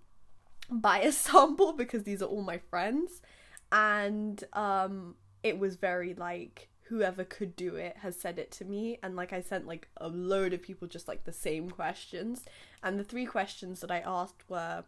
biased 0.69 1.21
sample 1.31 1.73
because 1.73 2.03
these 2.03 2.21
are 2.21 2.25
all 2.25 2.43
my 2.43 2.59
friends, 2.59 3.23
and 3.71 4.43
um, 4.53 5.15
it 5.41 5.57
was 5.57 5.77
very 5.77 6.13
like 6.13 6.69
whoever 6.89 7.23
could 7.23 7.55
do 7.55 7.75
it 7.75 7.97
has 7.97 8.15
said 8.19 8.39
it 8.39 8.51
to 8.51 8.65
me 8.65 8.97
and 9.03 9.15
like 9.15 9.33
I 9.33 9.41
sent 9.41 9.67
like 9.67 9.89
a 9.97 10.07
load 10.07 10.53
of 10.53 10.61
people 10.61 10.87
just 10.87 11.07
like 11.07 11.25
the 11.25 11.33
same 11.33 11.69
questions 11.69 12.45
and 12.81 12.97
the 12.97 13.03
three 13.03 13.25
questions 13.25 13.81
that 13.81 13.91
I 13.91 13.99
asked 13.99 14.49
were 14.49 14.83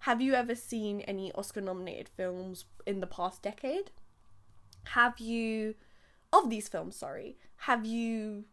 have 0.00 0.20
you 0.20 0.34
ever 0.34 0.54
seen 0.54 1.00
any 1.02 1.32
Oscar 1.32 1.60
nominated 1.60 2.08
films 2.08 2.66
in 2.86 3.00
the 3.00 3.06
past 3.06 3.42
decade? 3.42 3.90
Have 4.90 5.18
you 5.18 5.74
of 6.32 6.50
these 6.50 6.68
films, 6.68 6.96
sorry, 6.96 7.36
have 7.56 7.84
you 7.84 8.44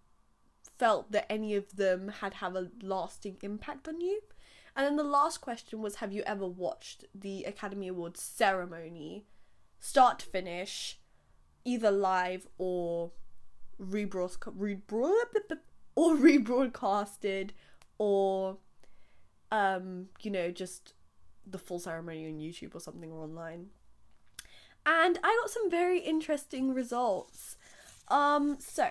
felt 0.77 1.11
that 1.11 1.31
any 1.31 1.55
of 1.55 1.75
them 1.75 2.09
had 2.19 2.35
have 2.35 2.55
a 2.55 2.69
lasting 2.81 3.37
impact 3.41 3.87
on 3.87 4.01
you? 4.01 4.21
And 4.75 4.85
then 4.85 4.95
the 4.95 5.03
last 5.03 5.39
question 5.39 5.81
was 5.81 5.95
have 5.95 6.11
you 6.11 6.23
ever 6.25 6.47
watched 6.47 7.05
the 7.13 7.43
Academy 7.43 7.87
Awards 7.87 8.21
ceremony 8.21 9.25
start 9.79 10.19
to 10.19 10.25
finish 10.25 10.99
either 11.65 11.91
live 11.91 12.47
or 12.57 13.11
rebroadcast 13.81 15.57
or 15.95 16.15
rebroadcasted 16.15 17.49
or 17.97 18.57
um 19.51 20.07
you 20.21 20.31
know 20.31 20.51
just 20.51 20.93
the 21.45 21.57
full 21.57 21.79
ceremony 21.79 22.25
on 22.25 22.39
YouTube 22.39 22.73
or 22.73 22.79
something 22.79 23.11
or 23.11 23.23
online. 23.23 23.67
And 24.87 25.19
I 25.23 25.39
got 25.41 25.49
some 25.49 25.69
very 25.69 25.99
interesting 25.99 26.73
results. 26.73 27.57
Um 28.07 28.57
so 28.59 28.89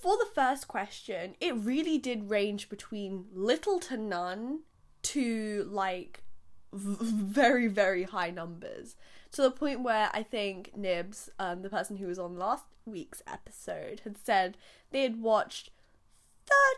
for 0.00 0.18
the 0.18 0.26
first 0.34 0.68
question, 0.68 1.34
it 1.40 1.54
really 1.56 1.96
did 1.96 2.28
range 2.28 2.68
between 2.68 3.24
little 3.32 3.80
to 3.80 3.96
none 3.96 4.60
to 5.02 5.66
like 5.70 6.22
v- 6.72 6.96
very 7.00 7.68
very 7.68 8.04
high 8.04 8.30
numbers 8.30 8.96
to 9.34 9.42
the 9.42 9.50
point 9.50 9.82
where 9.82 10.10
I 10.14 10.22
think 10.22 10.76
Nibs, 10.76 11.28
um, 11.40 11.62
the 11.62 11.68
person 11.68 11.96
who 11.96 12.06
was 12.06 12.20
on 12.20 12.38
last 12.38 12.64
week's 12.86 13.20
episode, 13.26 14.00
had 14.04 14.16
said 14.16 14.56
they 14.92 15.02
had 15.02 15.20
watched 15.20 15.70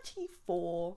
34. 0.07 0.97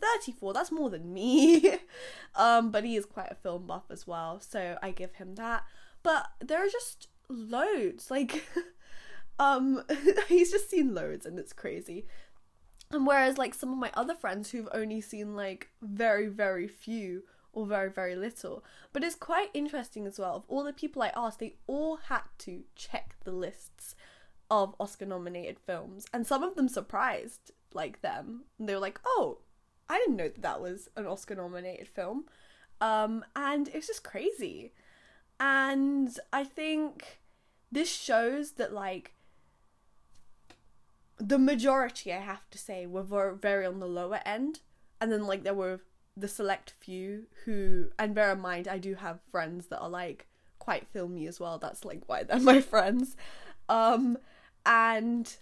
34, 0.00 0.52
that's 0.52 0.72
more 0.72 0.90
than 0.90 1.12
me. 1.12 1.78
um, 2.34 2.72
but 2.72 2.84
he 2.84 2.96
is 2.96 3.06
quite 3.06 3.30
a 3.30 3.36
film 3.36 3.66
buff 3.66 3.84
as 3.90 4.08
well, 4.08 4.40
so 4.40 4.76
I 4.82 4.90
give 4.90 5.14
him 5.14 5.36
that. 5.36 5.62
But 6.02 6.26
there 6.40 6.64
are 6.64 6.68
just 6.68 7.08
loads. 7.28 8.10
Like, 8.10 8.48
um, 9.38 9.84
he's 10.28 10.50
just 10.50 10.68
seen 10.68 10.94
loads 10.94 11.26
and 11.26 11.38
it's 11.38 11.52
crazy. 11.52 12.06
And 12.90 13.06
whereas, 13.06 13.38
like, 13.38 13.54
some 13.54 13.72
of 13.72 13.78
my 13.78 13.92
other 13.94 14.14
friends 14.14 14.50
who've 14.50 14.68
only 14.72 15.00
seen, 15.00 15.36
like, 15.36 15.68
very, 15.80 16.26
very 16.26 16.66
few 16.66 17.22
or 17.56 17.66
very, 17.66 17.90
very 17.90 18.14
little. 18.14 18.62
But 18.92 19.02
it's 19.02 19.16
quite 19.16 19.48
interesting 19.54 20.06
as 20.06 20.18
well. 20.18 20.36
Of 20.36 20.44
all 20.46 20.62
the 20.62 20.74
people 20.74 21.02
I 21.02 21.10
asked, 21.16 21.40
they 21.40 21.56
all 21.66 21.96
had 21.96 22.22
to 22.40 22.64
check 22.76 23.16
the 23.24 23.32
lists 23.32 23.96
of 24.50 24.76
Oscar 24.78 25.06
nominated 25.06 25.58
films, 25.58 26.06
and 26.12 26.24
some 26.24 26.44
of 26.44 26.54
them 26.54 26.68
surprised 26.68 27.50
like 27.72 28.02
them. 28.02 28.44
And 28.58 28.68
they 28.68 28.74
were 28.74 28.80
like, 28.80 29.00
oh, 29.04 29.38
I 29.88 29.98
didn't 29.98 30.16
know 30.16 30.28
that 30.28 30.42
that 30.42 30.60
was 30.60 30.88
an 30.96 31.06
Oscar 31.06 31.34
nominated 31.34 31.88
film. 31.88 32.26
Um, 32.80 33.24
and 33.34 33.68
it's 33.68 33.86
just 33.86 34.04
crazy. 34.04 34.72
And 35.40 36.16
I 36.32 36.44
think 36.44 37.20
this 37.72 37.90
shows 37.90 38.52
that, 38.52 38.72
like, 38.72 39.14
the 41.18 41.38
majority, 41.38 42.12
I 42.12 42.20
have 42.20 42.48
to 42.50 42.58
say, 42.58 42.84
were 42.84 43.32
very 43.32 43.64
on 43.64 43.80
the 43.80 43.88
lower 43.88 44.20
end. 44.26 44.60
And 45.00 45.10
then, 45.10 45.26
like, 45.26 45.42
there 45.42 45.54
were 45.54 45.80
the 46.16 46.28
select 46.28 46.74
few 46.80 47.26
who 47.44 47.90
and 47.98 48.14
bear 48.14 48.32
in 48.32 48.40
mind 48.40 48.66
I 48.66 48.78
do 48.78 48.94
have 48.94 49.20
friends 49.30 49.66
that 49.66 49.80
are 49.80 49.90
like 49.90 50.26
quite 50.58 50.88
filmy 50.88 51.26
as 51.26 51.38
well. 51.38 51.58
That's 51.58 51.84
like 51.84 52.02
why 52.06 52.22
they're 52.22 52.40
my 52.54 52.60
friends. 52.60 53.16
Um 53.68 54.18
and 54.64 55.36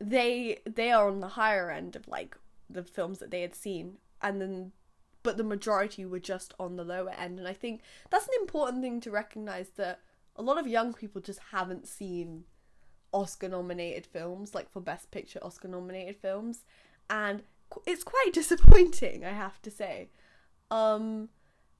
they 0.00 0.58
they 0.64 0.90
are 0.90 1.08
on 1.08 1.20
the 1.20 1.28
higher 1.28 1.70
end 1.70 1.94
of 1.94 2.08
like 2.08 2.36
the 2.68 2.82
films 2.82 3.18
that 3.18 3.30
they 3.30 3.42
had 3.42 3.54
seen 3.54 3.98
and 4.22 4.40
then 4.40 4.72
but 5.22 5.36
the 5.36 5.44
majority 5.44 6.06
were 6.06 6.18
just 6.18 6.54
on 6.58 6.76
the 6.76 6.84
lower 6.84 7.10
end 7.10 7.38
and 7.38 7.46
I 7.46 7.52
think 7.52 7.82
that's 8.08 8.26
an 8.26 8.34
important 8.40 8.82
thing 8.82 9.00
to 9.02 9.10
recognize 9.10 9.68
that 9.76 10.00
a 10.36 10.42
lot 10.42 10.58
of 10.58 10.66
young 10.66 10.94
people 10.94 11.20
just 11.20 11.40
haven't 11.52 11.86
seen 11.86 12.44
Oscar 13.12 13.48
nominated 13.48 14.06
films 14.06 14.54
like 14.54 14.70
for 14.70 14.80
best 14.80 15.10
picture 15.10 15.40
Oscar 15.42 15.68
nominated 15.68 16.16
films 16.16 16.64
and 17.10 17.42
it's 17.86 18.04
quite 18.04 18.30
disappointing, 18.32 19.24
I 19.24 19.30
have 19.30 19.60
to 19.62 19.70
say. 19.70 20.10
Um, 20.70 21.28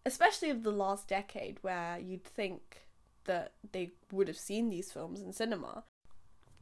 especially 0.04 0.50
of 0.50 0.62
the 0.62 0.72
last 0.72 1.08
decade, 1.08 1.58
where 1.62 1.98
you'd 1.98 2.24
think 2.24 2.86
that 3.24 3.52
they 3.72 3.92
would 4.10 4.28
have 4.28 4.38
seen 4.38 4.70
these 4.70 4.90
films 4.92 5.20
in 5.20 5.32
cinema. 5.32 5.84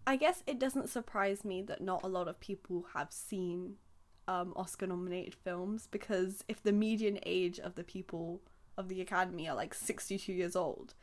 I 0.06 0.16
guess 0.16 0.42
it 0.46 0.58
doesn't 0.58 0.88
surprise 0.88 1.44
me 1.44 1.62
that 1.62 1.80
not 1.80 2.02
a 2.02 2.08
lot 2.08 2.28
of 2.28 2.40
people 2.40 2.86
have 2.94 3.12
seen 3.12 3.76
um, 4.26 4.52
Oscar 4.56 4.86
nominated 4.86 5.34
films 5.34 5.86
because 5.90 6.44
if 6.48 6.62
the 6.62 6.72
median 6.72 7.18
age 7.24 7.58
of 7.58 7.74
the 7.74 7.84
people 7.84 8.40
of 8.76 8.88
the 8.88 9.00
Academy 9.00 9.48
are 9.48 9.56
like 9.56 9.74
62 9.74 10.32
years 10.32 10.56
old, 10.56 10.94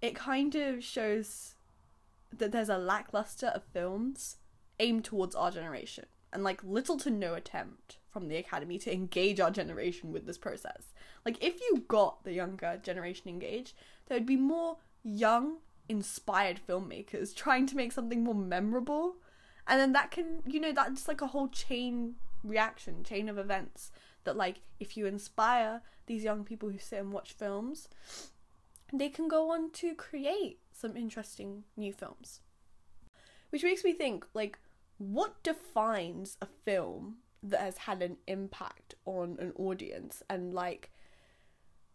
it 0.00 0.14
kind 0.14 0.54
of 0.54 0.82
shows 0.82 1.54
that 2.32 2.52
there's 2.52 2.68
a 2.68 2.78
lackluster 2.78 3.48
of 3.48 3.62
films 3.64 4.36
aimed 4.80 5.04
towards 5.04 5.34
our 5.34 5.50
generation 5.50 6.06
and 6.34 6.44
like 6.44 6.62
little 6.62 6.98
to 6.98 7.10
no 7.10 7.34
attempt 7.34 7.98
from 8.10 8.28
the 8.28 8.36
academy 8.36 8.78
to 8.78 8.92
engage 8.92 9.40
our 9.40 9.50
generation 9.50 10.12
with 10.12 10.26
this 10.26 10.36
process. 10.36 10.92
Like 11.24 11.42
if 11.42 11.60
you 11.60 11.84
got 11.88 12.24
the 12.24 12.32
younger 12.32 12.78
generation 12.82 13.28
engaged, 13.28 13.74
there 14.06 14.18
would 14.18 14.26
be 14.26 14.36
more 14.36 14.78
young, 15.02 15.58
inspired 15.88 16.60
filmmakers 16.68 17.34
trying 17.34 17.66
to 17.68 17.76
make 17.76 17.92
something 17.92 18.22
more 18.22 18.34
memorable. 18.34 19.16
And 19.66 19.80
then 19.80 19.92
that 19.92 20.10
can, 20.10 20.42
you 20.46 20.60
know, 20.60 20.72
that's 20.72 21.08
like 21.08 21.22
a 21.22 21.28
whole 21.28 21.48
chain 21.48 22.16
reaction, 22.42 23.04
chain 23.04 23.28
of 23.28 23.38
events 23.38 23.90
that 24.24 24.36
like 24.36 24.60
if 24.80 24.96
you 24.96 25.06
inspire 25.06 25.80
these 26.06 26.24
young 26.24 26.44
people 26.44 26.68
who 26.68 26.78
sit 26.78 27.00
and 27.00 27.12
watch 27.12 27.32
films, 27.32 27.88
they 28.92 29.08
can 29.08 29.28
go 29.28 29.50
on 29.50 29.70
to 29.70 29.94
create 29.94 30.58
some 30.72 30.96
interesting 30.96 31.64
new 31.76 31.92
films. 31.92 32.40
Which 33.50 33.62
makes 33.62 33.84
me 33.84 33.92
think 33.92 34.26
like 34.34 34.58
what 34.98 35.42
defines 35.42 36.36
a 36.40 36.46
film 36.64 37.16
that 37.42 37.60
has 37.60 37.78
had 37.78 38.02
an 38.02 38.16
impact 38.26 38.94
on 39.04 39.36
an 39.38 39.52
audience 39.56 40.22
and 40.30 40.54
like 40.54 40.90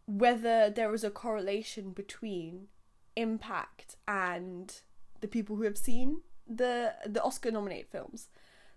whether 0.05 0.69
there 0.69 0.93
is 0.93 1.03
a 1.03 1.09
correlation 1.09 1.91
between 1.91 2.67
impact 3.15 3.95
and 4.07 4.81
the 5.21 5.27
people 5.27 5.55
who 5.55 5.63
have 5.63 5.77
seen 5.77 6.21
the 6.47 6.93
the 7.05 7.21
Oscar 7.21 7.51
nominated 7.51 7.87
films. 7.91 8.27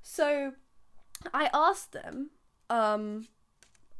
So 0.02 0.52
I 1.32 1.48
asked 1.54 1.92
them, 1.92 2.30
um, 2.68 3.28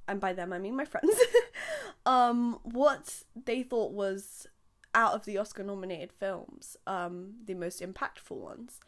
and 0.07 0.21
by 0.21 0.33
them 0.33 0.53
I 0.53 0.59
mean 0.59 0.77
my 0.77 0.85
friends, 0.85 1.15
um, 2.07 2.59
what 2.63 3.23
they 3.35 3.63
thought 3.63 3.93
was 3.93 4.47
out 4.95 5.15
of 5.15 5.25
the 5.25 5.39
Oscar 5.39 5.63
nominated 5.63 6.13
films, 6.13 6.77
um, 6.87 7.35
the 7.45 7.55
most 7.55 7.81
impactful 7.81 8.37
ones. 8.37 8.79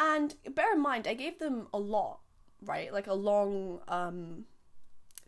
And 0.00 0.34
bear 0.54 0.72
in 0.72 0.80
mind, 0.80 1.06
I 1.06 1.14
gave 1.14 1.38
them 1.38 1.68
a 1.72 1.78
lot, 1.78 2.20
right? 2.62 2.92
Like 2.92 3.06
a 3.06 3.14
long 3.14 3.80
um, 3.88 4.44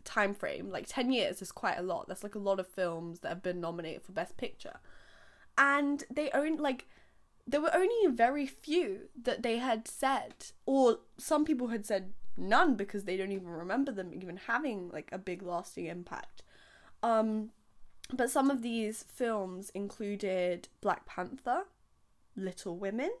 time 0.03 0.33
frame. 0.33 0.69
Like 0.69 0.85
10 0.87 1.11
years 1.11 1.41
is 1.41 1.51
quite 1.51 1.77
a 1.77 1.83
lot. 1.83 2.07
That's 2.07 2.23
like 2.23 2.35
a 2.35 2.39
lot 2.39 2.59
of 2.59 2.67
films 2.67 3.21
that 3.21 3.29
have 3.29 3.43
been 3.43 3.61
nominated 3.61 4.03
for 4.03 4.11
Best 4.11 4.37
Picture. 4.37 4.79
And 5.57 6.03
they 6.11 6.29
own, 6.31 6.57
like, 6.57 6.87
there 7.47 7.61
were 7.61 7.73
only 7.73 8.13
very 8.13 8.45
few 8.45 9.09
that 9.23 9.41
they 9.41 9.57
had 9.57 9.87
said, 9.87 10.33
or 10.65 10.99
some 11.17 11.45
people 11.45 11.69
had 11.69 11.85
said 11.85 12.13
none 12.35 12.75
because 12.75 13.05
they 13.05 13.17
don't 13.17 13.31
even 13.31 13.47
remember 13.47 13.91
them 13.91 14.13
even 14.13 14.37
having 14.37 14.89
like 14.89 15.09
a 15.11 15.17
big 15.17 15.41
lasting 15.41 15.87
impact. 15.87 16.43
Um, 17.01 17.49
but 18.13 18.29
some 18.29 18.49
of 18.49 18.61
these 18.61 19.03
films 19.03 19.69
included 19.71 20.67
Black 20.81 21.05
Panther, 21.05 21.63
Little 22.35 22.77
Women, 22.77 23.11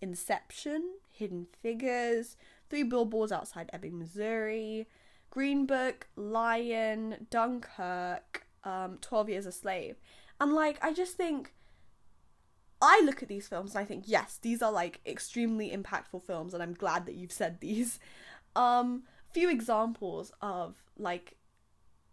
Inception, 0.00 0.94
Hidden 1.10 1.46
Figures, 1.62 2.36
Three 2.68 2.82
Billboards 2.82 3.32
Outside 3.32 3.70
Ebbing, 3.72 3.98
Missouri, 3.98 4.88
Green 5.30 5.66
Book, 5.66 6.08
Lion, 6.16 7.26
Dunkirk, 7.30 8.46
um, 8.64 8.98
12 9.00 9.28
Years 9.28 9.46
a 9.46 9.52
Slave. 9.52 9.96
And 10.40 10.52
like, 10.52 10.78
I 10.82 10.92
just 10.92 11.16
think 11.16 11.52
I 12.82 13.02
look 13.04 13.22
at 13.22 13.28
these 13.28 13.46
films 13.46 13.74
and 13.74 13.82
I 13.82 13.84
think, 13.84 14.04
yes, 14.06 14.38
these 14.40 14.62
are 14.62 14.72
like 14.72 15.00
extremely 15.04 15.70
impactful 15.70 16.22
films, 16.22 16.54
and 16.54 16.62
I'm 16.62 16.74
glad 16.74 17.06
that 17.06 17.14
you've 17.14 17.32
said 17.32 17.60
these. 17.60 17.98
Um, 18.56 19.04
few 19.32 19.48
examples 19.48 20.32
of 20.42 20.74
like 20.98 21.36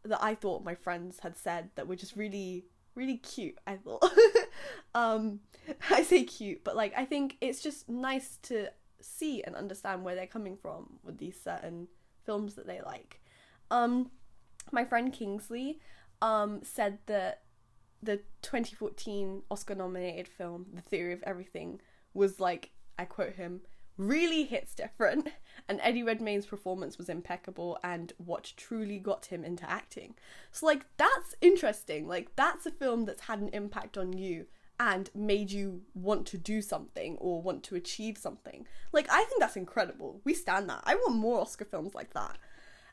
that 0.03 0.23
I 0.23 0.35
thought 0.35 0.63
my 0.63 0.75
friends 0.75 1.21
had 1.21 1.35
said 1.35 1.71
that 1.73 1.87
were 1.87 1.95
just 1.95 2.15
really, 2.15 2.65
really 2.97 3.17
cute. 3.17 3.57
I 3.65 3.75
thought. 3.75 4.03
um, 4.95 5.39
I 5.89 6.03
say 6.03 6.23
cute, 6.23 6.63
but 6.63 6.75
like 6.75 6.93
I 6.97 7.05
think 7.05 7.37
it's 7.39 7.61
just 7.61 7.87
nice 7.87 8.37
to 8.43 8.71
see 8.99 9.43
and 9.43 9.55
understand 9.55 10.03
where 10.03 10.15
they're 10.15 10.27
coming 10.27 10.57
from 10.57 10.97
with 11.03 11.19
these 11.19 11.39
certain 11.41 11.87
films 12.25 12.55
that 12.55 12.67
they 12.67 12.81
like. 12.81 13.21
Um, 13.69 14.11
my 14.71 14.83
friend 14.83 15.13
Kingsley 15.13 15.79
um 16.21 16.61
said 16.63 16.97
that 17.05 17.43
the 18.01 18.17
2014 18.41 19.43
Oscar 19.49 19.75
nominated 19.75 20.27
film, 20.27 20.67
The 20.73 20.81
Theory 20.81 21.13
of 21.13 21.23
Everything, 21.23 21.81
was 22.13 22.39
like, 22.39 22.71
I 22.97 23.05
quote 23.05 23.33
him, 23.33 23.61
really 23.97 24.43
hits 24.43 24.73
different, 24.73 25.29
and 25.67 25.79
Eddie 25.81 26.03
Redmayne's 26.03 26.45
performance 26.45 26.97
was 26.97 27.09
impeccable 27.09 27.77
and 27.83 28.13
what 28.17 28.53
truly 28.57 28.99
got 28.99 29.27
him 29.27 29.43
into 29.43 29.69
acting. 29.69 30.15
So, 30.51 30.65
like, 30.65 30.85
that's 30.97 31.35
interesting. 31.41 32.07
Like, 32.07 32.35
that's 32.35 32.65
a 32.65 32.71
film 32.71 33.05
that's 33.05 33.23
had 33.23 33.39
an 33.39 33.49
impact 33.49 33.97
on 33.97 34.13
you 34.13 34.45
and 34.79 35.09
made 35.15 35.51
you 35.51 35.81
want 35.95 36.27
to 36.27 36.37
do 36.37 36.61
something 36.61 37.17
or 37.19 37.41
want 37.41 37.63
to 37.63 37.75
achieve 37.75 38.17
something. 38.17 38.67
Like, 38.91 39.07
I 39.09 39.23
think 39.23 39.39
that's 39.39 39.55
incredible. 39.55 40.21
We 40.23 40.33
stand 40.33 40.69
that. 40.69 40.83
I 40.83 40.95
want 40.95 41.15
more 41.15 41.41
Oscar 41.41 41.65
films 41.65 41.95
like 41.95 42.13
that. 42.13 42.37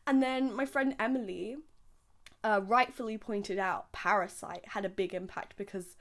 And 0.06 0.22
then 0.22 0.54
my 0.54 0.64
friend 0.64 0.94
Emily, 0.98 1.56
uh, 2.42 2.60
rightfully 2.64 3.18
pointed 3.18 3.58
out, 3.58 3.92
Parasite 3.92 4.68
had 4.68 4.84
a 4.84 4.90
big 4.90 5.12
impact 5.12 5.56
because 5.56 5.96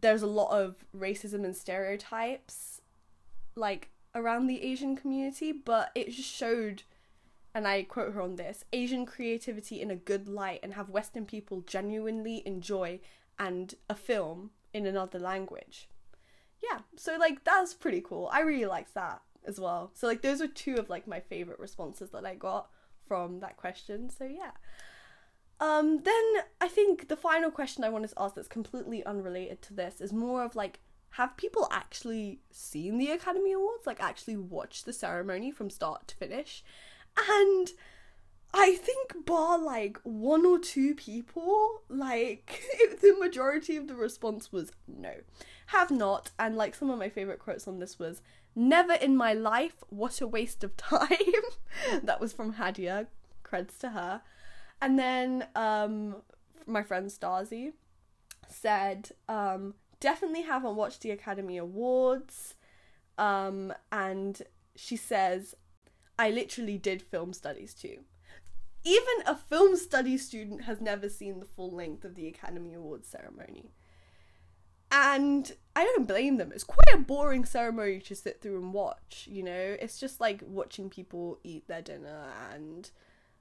there's 0.00 0.22
a 0.22 0.26
lot 0.26 0.50
of 0.50 0.84
racism 0.96 1.44
and 1.44 1.56
stereotypes, 1.56 2.80
like 3.54 3.90
around 4.14 4.46
the 4.46 4.62
Asian 4.62 4.96
community, 4.96 5.52
but 5.52 5.90
it 5.94 6.10
just 6.10 6.28
showed, 6.28 6.82
and 7.54 7.66
I 7.66 7.82
quote 7.82 8.14
her 8.14 8.22
on 8.22 8.36
this 8.36 8.64
Asian 8.72 9.06
creativity 9.06 9.80
in 9.80 9.90
a 9.90 9.96
good 9.96 10.28
light 10.28 10.60
and 10.62 10.74
have 10.74 10.90
Western 10.90 11.26
people 11.26 11.60
genuinely 11.62 12.42
enjoy 12.46 13.00
and 13.38 13.74
a 13.88 13.94
film 13.94 14.50
in 14.74 14.86
another 14.86 15.18
language. 15.18 15.88
Yeah, 16.62 16.80
so 16.96 17.16
like 17.16 17.44
that's 17.44 17.74
pretty 17.74 18.00
cool. 18.00 18.28
I 18.32 18.40
really 18.40 18.66
liked 18.66 18.94
that 18.94 19.22
as 19.44 19.58
well. 19.58 19.90
So 19.94 20.06
like 20.06 20.22
those 20.22 20.40
are 20.40 20.48
two 20.48 20.76
of 20.76 20.88
like 20.88 21.06
my 21.06 21.20
favorite 21.20 21.58
responses 21.58 22.10
that 22.10 22.24
I 22.24 22.34
got 22.34 22.70
from 23.06 23.40
that 23.40 23.56
question. 23.56 24.10
So 24.10 24.24
yeah. 24.24 24.52
Um, 25.60 26.02
then 26.02 26.24
I 26.60 26.68
think 26.68 27.08
the 27.08 27.16
final 27.16 27.50
question 27.50 27.84
I 27.84 27.88
wanted 27.88 28.10
to 28.10 28.22
ask 28.22 28.34
that's 28.34 28.48
completely 28.48 29.04
unrelated 29.04 29.62
to 29.62 29.74
this 29.74 30.00
is 30.00 30.12
more 30.12 30.42
of 30.42 30.56
like, 30.56 30.80
have 31.12 31.36
people 31.36 31.68
actually 31.70 32.40
seen 32.50 32.96
the 32.96 33.10
Academy 33.10 33.52
Awards? 33.52 33.86
Like, 33.86 34.02
actually 34.02 34.36
watched 34.36 34.86
the 34.86 34.92
ceremony 34.94 35.50
from 35.50 35.68
start 35.68 36.08
to 36.08 36.16
finish? 36.16 36.64
And 37.28 37.68
I 38.54 38.74
think, 38.76 39.26
bar 39.26 39.58
like 39.58 39.98
one 40.04 40.46
or 40.46 40.58
two 40.58 40.94
people, 40.94 41.82
like, 41.90 42.62
the 43.02 43.14
majority 43.18 43.76
of 43.76 43.88
the 43.88 43.94
response 43.94 44.52
was 44.52 44.72
no, 44.88 45.12
have 45.66 45.90
not. 45.90 46.30
And 46.38 46.56
like, 46.56 46.74
some 46.74 46.88
of 46.88 46.98
my 46.98 47.10
favorite 47.10 47.40
quotes 47.40 47.68
on 47.68 47.78
this 47.78 47.98
was, 47.98 48.22
never 48.54 48.94
in 48.94 49.14
my 49.14 49.34
life, 49.34 49.84
what 49.90 50.22
a 50.22 50.26
waste 50.26 50.64
of 50.64 50.74
time. 50.78 51.08
that 52.02 52.20
was 52.20 52.32
from 52.32 52.54
Hadia, 52.54 53.06
creds 53.44 53.78
to 53.80 53.90
her. 53.90 54.22
And 54.80 54.98
then 54.98 55.46
um, 55.54 56.16
my 56.66 56.82
friend 56.82 57.10
Stasi 57.10 57.72
said, 58.48 59.10
um, 59.28 59.74
definitely 60.02 60.42
haven't 60.42 60.76
watched 60.76 61.00
the 61.00 61.12
Academy 61.12 61.56
Awards. 61.56 62.54
Um, 63.16 63.72
and 63.92 64.42
she 64.74 64.96
says, 64.96 65.54
I 66.18 66.30
literally 66.30 66.76
did 66.76 67.00
film 67.00 67.32
studies 67.32 67.72
too. 67.72 67.98
Even 68.84 69.26
a 69.26 69.36
film 69.36 69.76
studies 69.76 70.26
student 70.26 70.62
has 70.64 70.80
never 70.80 71.08
seen 71.08 71.38
the 71.38 71.46
full 71.46 71.70
length 71.70 72.04
of 72.04 72.16
the 72.16 72.26
Academy 72.26 72.74
Awards 72.74 73.08
ceremony. 73.08 73.70
And 74.90 75.52
I 75.76 75.84
don't 75.84 76.08
blame 76.08 76.36
them. 76.36 76.50
It's 76.52 76.64
quite 76.64 76.92
a 76.92 76.98
boring 76.98 77.44
ceremony 77.44 78.00
to 78.00 78.16
sit 78.16 78.42
through 78.42 78.58
and 78.58 78.74
watch, 78.74 79.28
you 79.30 79.44
know? 79.44 79.76
It's 79.80 79.98
just 79.98 80.20
like 80.20 80.42
watching 80.44 80.90
people 80.90 81.38
eat 81.44 81.68
their 81.68 81.80
dinner 81.80 82.26
and 82.52 82.90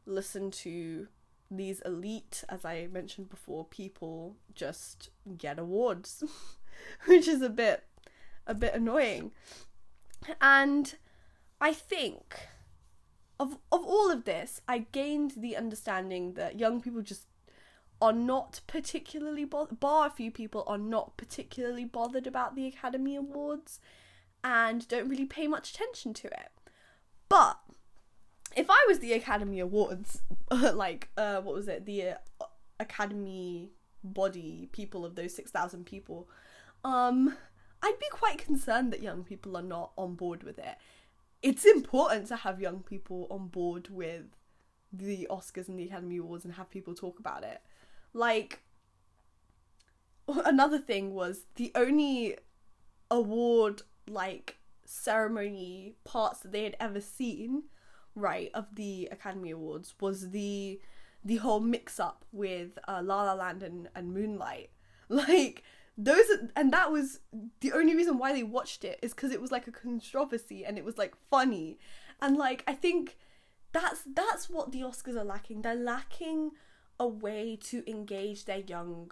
listen 0.06 0.52
to 0.52 1.08
these 1.52 1.82
elite, 1.82 2.44
as 2.50 2.66
I 2.66 2.88
mentioned 2.92 3.30
before, 3.30 3.66
people 3.66 4.38
just 4.56 5.10
get 5.38 5.60
awards, 5.60 6.24
which 7.06 7.28
is 7.28 7.42
a 7.42 7.50
bit 7.50 7.84
a 8.48 8.56
bit 8.56 8.74
annoying. 8.74 9.32
And 10.40 10.96
I 11.60 11.74
think 11.74 12.48
of 13.40 13.58
of 13.72 13.86
all 13.86 14.10
of 14.10 14.24
this, 14.24 14.62
I 14.68 14.86
gained 14.92 15.34
the 15.38 15.58
understanding 15.58 16.34
that 16.34 16.60
young 16.60 16.82
people 16.82 17.02
just 17.02 17.26
are 18.02 18.14
not 18.14 18.62
particularly 18.66 19.46
bothered, 19.46 19.80
bar 19.80 20.08
a 20.08 20.10
few 20.10 20.32
people 20.32 20.64
are 20.66 20.78
not 20.78 21.18
particularly 21.18 21.86
bothered 21.86 22.26
about 22.26 22.56
the 22.56 22.66
Academy 22.66 23.16
Awards 23.16 23.80
and 24.44 24.88
don't 24.88 25.08
really 25.08 25.26
pay 25.26 25.48
much 25.48 25.70
attention 25.72 26.14
to 26.16 26.28
it. 26.28 26.50
But 27.30 27.60
if 28.56 28.70
I 28.70 28.86
was 28.88 29.00
the 29.00 29.14
Academy 29.14 29.60
Awards, 29.60 30.22
like 30.52 31.10
uh, 31.18 31.42
what 31.42 31.56
was 31.56 31.68
it, 31.68 31.86
the 31.86 32.10
uh, 32.10 32.46
Academy 32.80 33.72
body 34.04 34.68
people 34.72 35.06
of 35.06 35.16
those 35.16 35.36
six 35.36 35.52
thousand 35.52 35.86
people, 35.86 36.30
um, 36.84 37.36
I'd 37.82 38.00
be 38.00 38.08
quite 38.12 38.38
concerned 38.38 38.92
that 38.94 39.02
young 39.02 39.24
people 39.24 39.58
are 39.58 39.64
not 39.64 39.92
on 39.98 40.16
board 40.16 40.44
with 40.44 40.60
it. 40.60 40.78
It's 41.42 41.66
important 41.66 42.28
to 42.28 42.36
have 42.36 42.62
young 42.62 42.82
people 42.82 43.28
on 43.32 43.48
board 43.48 43.90
with 43.90 44.26
the 44.94 45.28
Oscars 45.30 45.68
and 45.68 45.80
the 45.80 45.86
Academy 45.86 46.18
Awards 46.18 46.46
and 46.46 46.54
have 46.56 46.70
people 46.70 46.94
talk 46.94 47.20
about 47.20 47.44
it. 47.44 47.62
Like 48.14 48.62
another 50.28 50.78
thing 50.80 51.14
was 51.14 51.46
the 51.56 51.72
only 51.76 52.38
award 53.10 53.82
like 54.08 54.58
ceremony 54.86 55.96
parts 56.04 56.42
that 56.42 56.52
they 56.52 56.64
had 56.64 56.76
ever 56.80 57.02
seen 57.02 57.64
right 58.16 58.52
of 58.54 58.76
the 58.76 59.08
Academy 59.12 59.52
Awards 59.52 59.94
was 60.00 60.32
the 60.32 60.80
the 61.24 61.38
whole 61.38 61.60
mix 61.60 62.00
up 62.00 62.26
with 62.32 62.80
uh, 62.88 63.02
La 63.04 63.24
La 63.24 63.34
Land 63.34 63.62
and, 63.64 63.90
and 63.96 64.14
Moonlight. 64.14 64.70
Like 65.10 65.64
those 65.98 66.24
and 66.56 66.72
that 66.72 66.90
was 66.90 67.20
the 67.60 67.74
only 67.74 67.98
reason 67.98 68.18
why 68.18 68.32
they 68.32 68.44
watched 68.44 68.86
it 68.86 68.98
is 69.02 69.14
because 69.14 69.34
it 69.34 69.42
was 69.42 69.52
like 69.52 69.68
a 69.68 69.72
controversy 69.72 70.64
and 70.64 70.78
it 70.78 70.86
was 70.86 70.98
like 70.98 71.16
funny 71.30 71.80
and 72.22 72.38
like 72.38 72.64
I 72.66 72.74
think 72.74 73.18
that's 73.74 74.04
that's 74.06 74.50
what 74.50 74.72
the 74.72 74.82
Oscars 74.82 75.18
are 75.18 75.26
lacking. 75.26 75.64
They're 75.64 75.76
lacking 75.76 76.52
a 77.00 77.08
way 77.08 77.58
to 77.64 77.90
engage 77.90 78.46
their 78.46 78.60
young 78.60 79.12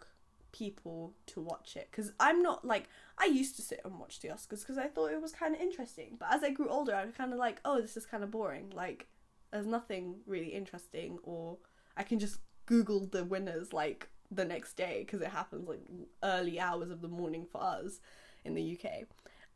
people 0.51 1.13
to 1.27 1.41
watch 1.41 1.75
it 1.75 1.87
because 1.91 2.11
I'm 2.19 2.41
not 2.41 2.65
like 2.65 2.87
I 3.19 3.25
used 3.25 3.55
to 3.57 3.61
sit 3.61 3.81
and 3.83 3.99
watch 3.99 4.21
the 4.21 4.29
Oscars 4.29 4.61
because 4.61 4.77
I 4.77 4.87
thought 4.87 5.11
it 5.11 5.21
was 5.21 5.31
kind 5.31 5.53
of 5.53 5.61
interesting. 5.61 6.15
But 6.19 6.33
as 6.33 6.43
I 6.43 6.51
grew 6.51 6.69
older, 6.69 6.95
I 6.95 7.05
was 7.05 7.13
kind 7.13 7.33
of 7.33 7.39
like, 7.39 7.59
oh, 7.65 7.81
this 7.81 7.97
is 7.97 8.05
kind 8.05 8.23
of 8.23 8.31
boring. 8.31 8.71
Like, 8.73 9.07
there's 9.51 9.67
nothing 9.67 10.15
really 10.25 10.49
interesting, 10.49 11.19
or 11.23 11.57
I 11.97 12.03
can 12.03 12.19
just 12.19 12.39
Google 12.65 13.07
the 13.07 13.25
winners 13.25 13.73
like 13.73 14.09
the 14.31 14.45
next 14.45 14.73
day 14.73 15.03
because 15.05 15.21
it 15.21 15.29
happens 15.29 15.67
like 15.67 15.81
early 16.23 16.59
hours 16.59 16.91
of 16.91 17.01
the 17.01 17.07
morning 17.07 17.45
for 17.51 17.61
us 17.61 17.99
in 18.45 18.53
the 18.53 18.77
UK. 18.77 19.05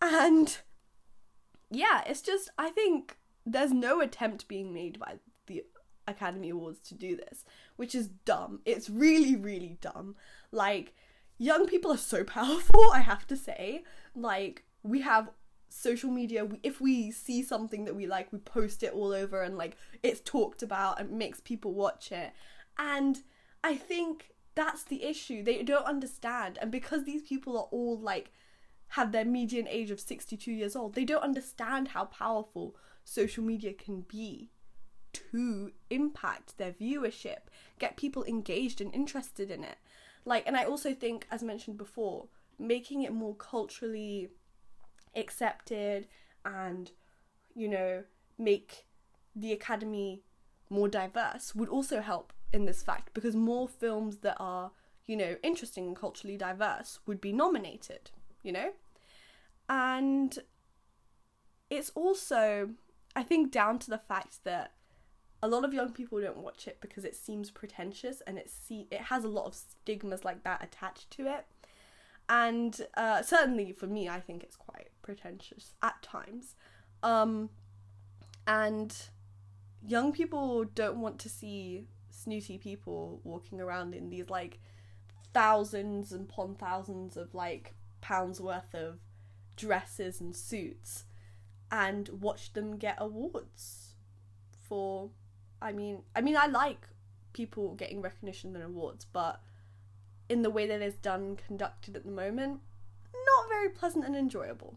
And 0.02 0.58
yeah, 1.70 2.02
it's 2.06 2.22
just 2.22 2.50
I 2.58 2.70
think 2.70 3.18
there's 3.46 3.72
no 3.72 4.02
attempt 4.02 4.48
being 4.48 4.74
made 4.74 5.00
by 5.00 5.16
the 5.48 5.64
Academy 6.08 6.50
Awards 6.50 6.80
to 6.90 6.96
do 6.96 7.16
this, 7.16 7.46
which 7.76 7.94
is 7.96 8.08
dumb. 8.08 8.62
It's 8.66 8.90
really 8.90 9.36
really 9.36 9.78
dumb. 9.80 10.16
Like 10.52 10.94
young 11.44 11.68
people 11.68 11.92
are 11.92 11.98
so 11.98 12.24
powerful, 12.40 12.90
I 12.94 13.00
have 13.00 13.28
to 13.28 13.38
say. 13.38 13.84
Like 14.16 14.64
we 14.84 15.02
have 15.02 15.30
social 15.70 16.12
media. 16.12 16.46
We, 16.46 16.60
if 16.64 16.80
we 16.80 17.12
see 17.12 17.44
something 17.44 17.86
that 17.86 17.96
we 17.96 18.06
like 18.08 18.32
we 18.32 18.40
post 18.40 18.84
it 18.84 18.94
all 18.94 19.12
over 19.12 19.42
and 19.42 19.58
like 19.58 19.76
it's 20.02 20.22
talked 20.22 20.64
about 20.64 21.00
and 21.00 21.12
makes 21.12 21.40
people 21.40 21.74
watch 21.74 22.12
it. 22.12 22.32
And 22.78 23.20
i 23.64 23.76
think 23.76 24.30
that's 24.56 24.84
the 24.84 25.04
issue. 25.04 25.44
They 25.44 25.64
don't 25.64 25.86
understand. 25.86 26.60
And 26.62 26.72
because 26.72 27.06
these 27.06 27.24
people 27.24 27.58
are 27.58 27.70
all 27.72 28.00
like 28.00 28.32
have 28.90 29.12
their 29.12 29.26
median 29.26 29.68
age 29.68 29.90
of 29.90 30.00
62 30.00 30.52
years 30.52 30.76
old 30.76 30.94
they 30.94 31.04
don't 31.04 31.24
understand 31.24 31.88
how 31.90 32.06
powerful 32.06 32.76
social 33.04 33.44
media 33.44 33.74
can 33.74 34.02
be 34.02 34.52
to 35.14 35.72
impact 35.90 36.58
their 36.60 36.72
viewership 36.72 37.50
get 37.80 37.98
people 37.98 38.24
engaged 38.26 38.80
and 38.82 38.94
interested 38.94 39.50
in 39.50 39.64
it 39.64 39.78
like 40.26 40.44
and 40.46 40.56
i 40.56 40.64
also 40.64 40.94
think 40.94 41.28
as 41.32 41.44
mentioned 41.44 41.78
before 41.78 42.28
making 42.60 43.02
it 43.02 43.14
more 43.14 43.36
culturally 43.36 44.30
accepted 45.16 46.08
and 46.46 46.92
you 47.56 47.68
know 47.68 48.04
make 48.38 48.86
the 49.36 49.52
academy 49.52 50.22
more 50.70 50.88
diverse 50.88 51.54
would 51.54 51.70
also 51.70 52.02
help 52.02 52.34
in 52.52 52.66
this 52.66 52.84
fact 52.84 53.14
because 53.14 53.36
more 53.36 53.68
films 53.68 54.18
that 54.18 54.36
are 54.40 54.72
you 55.06 55.16
know 55.16 55.36
interesting 55.44 55.88
and 55.88 55.96
culturally 55.96 56.38
diverse 56.38 57.00
would 57.06 57.20
be 57.20 57.32
nominated 57.32 58.12
you 58.44 58.52
know? 58.52 58.74
And 59.70 60.38
it's 61.70 61.92
also 61.96 62.70
i 63.16 63.24
think 63.24 63.52
down 63.52 63.80
to 63.80 63.90
the 63.90 63.98
fact 63.98 64.44
that 64.44 64.74
a 65.44 65.48
lot 65.48 65.64
of 65.64 65.74
young 65.74 65.92
people 65.92 66.20
don't 66.20 66.38
watch 66.38 66.68
it 66.68 66.78
because 66.82 67.06
it 67.06 67.16
seems 67.16 67.52
pretentious 67.52 68.22
and 68.26 68.38
it 68.38 68.50
see 68.50 68.88
it 68.90 69.02
has 69.02 69.24
a 69.24 69.28
lot 69.28 69.46
of 69.46 69.54
stigmas 69.54 70.24
like 70.24 70.44
that 70.44 70.64
attached 70.64 71.12
to 71.12 71.28
it 71.28 71.46
and 72.30 72.80
uh, 72.96 73.22
certainly 73.22 73.72
for 73.72 73.88
me, 73.88 74.08
I 74.08 74.20
think 74.20 74.44
it's 74.44 74.56
quite 74.56 74.90
pretentious 75.02 75.74
at 75.82 76.02
times. 76.02 76.56
Um, 77.02 77.50
and 78.48 78.96
young 79.86 80.14
people 80.14 80.64
don't 80.64 80.98
want 80.98 81.20
to 81.20 81.30
see 81.30 81.88
snooty 82.10 82.58
people 82.58 83.20
walking 83.24 83.60
around 83.60 83.94
in 83.94 84.10
these 84.10 84.30
like 84.30 84.60
thousands 85.34 86.12
and 86.12 86.30
upon 86.30 86.56
thousands 86.56 87.18
of 87.18 87.34
like 87.34 87.76
pounds 88.02 88.40
worth 88.40 88.74
of 88.74 89.00
dresses 89.56 90.22
and 90.22 90.36
suits 90.36 91.06
and 91.72 92.10
watch 92.10 92.54
them 92.54 92.78
get 92.78 92.96
awards 93.00 93.96
for 94.62 95.10
I 95.64 95.72
mean 95.72 96.04
I 96.16 96.22
mean 96.22 96.38
I 96.38 96.48
like 96.48 96.88
people 97.34 97.74
getting 97.74 98.02
recognition 98.02 98.56
and 98.56 98.64
awards 98.64 99.06
but 99.06 99.42
in 100.30 100.42
the 100.42 100.50
way 100.50 100.68
that 100.68 100.82
it's 100.82 100.98
done 100.98 101.38
conducted 101.48 101.96
at 101.96 102.06
the 102.06 102.12
moment, 102.12 102.60
not 103.14 103.50
very 103.50 103.70
pleasant 103.70 104.06
and 104.06 104.16
enjoyable. 104.16 104.76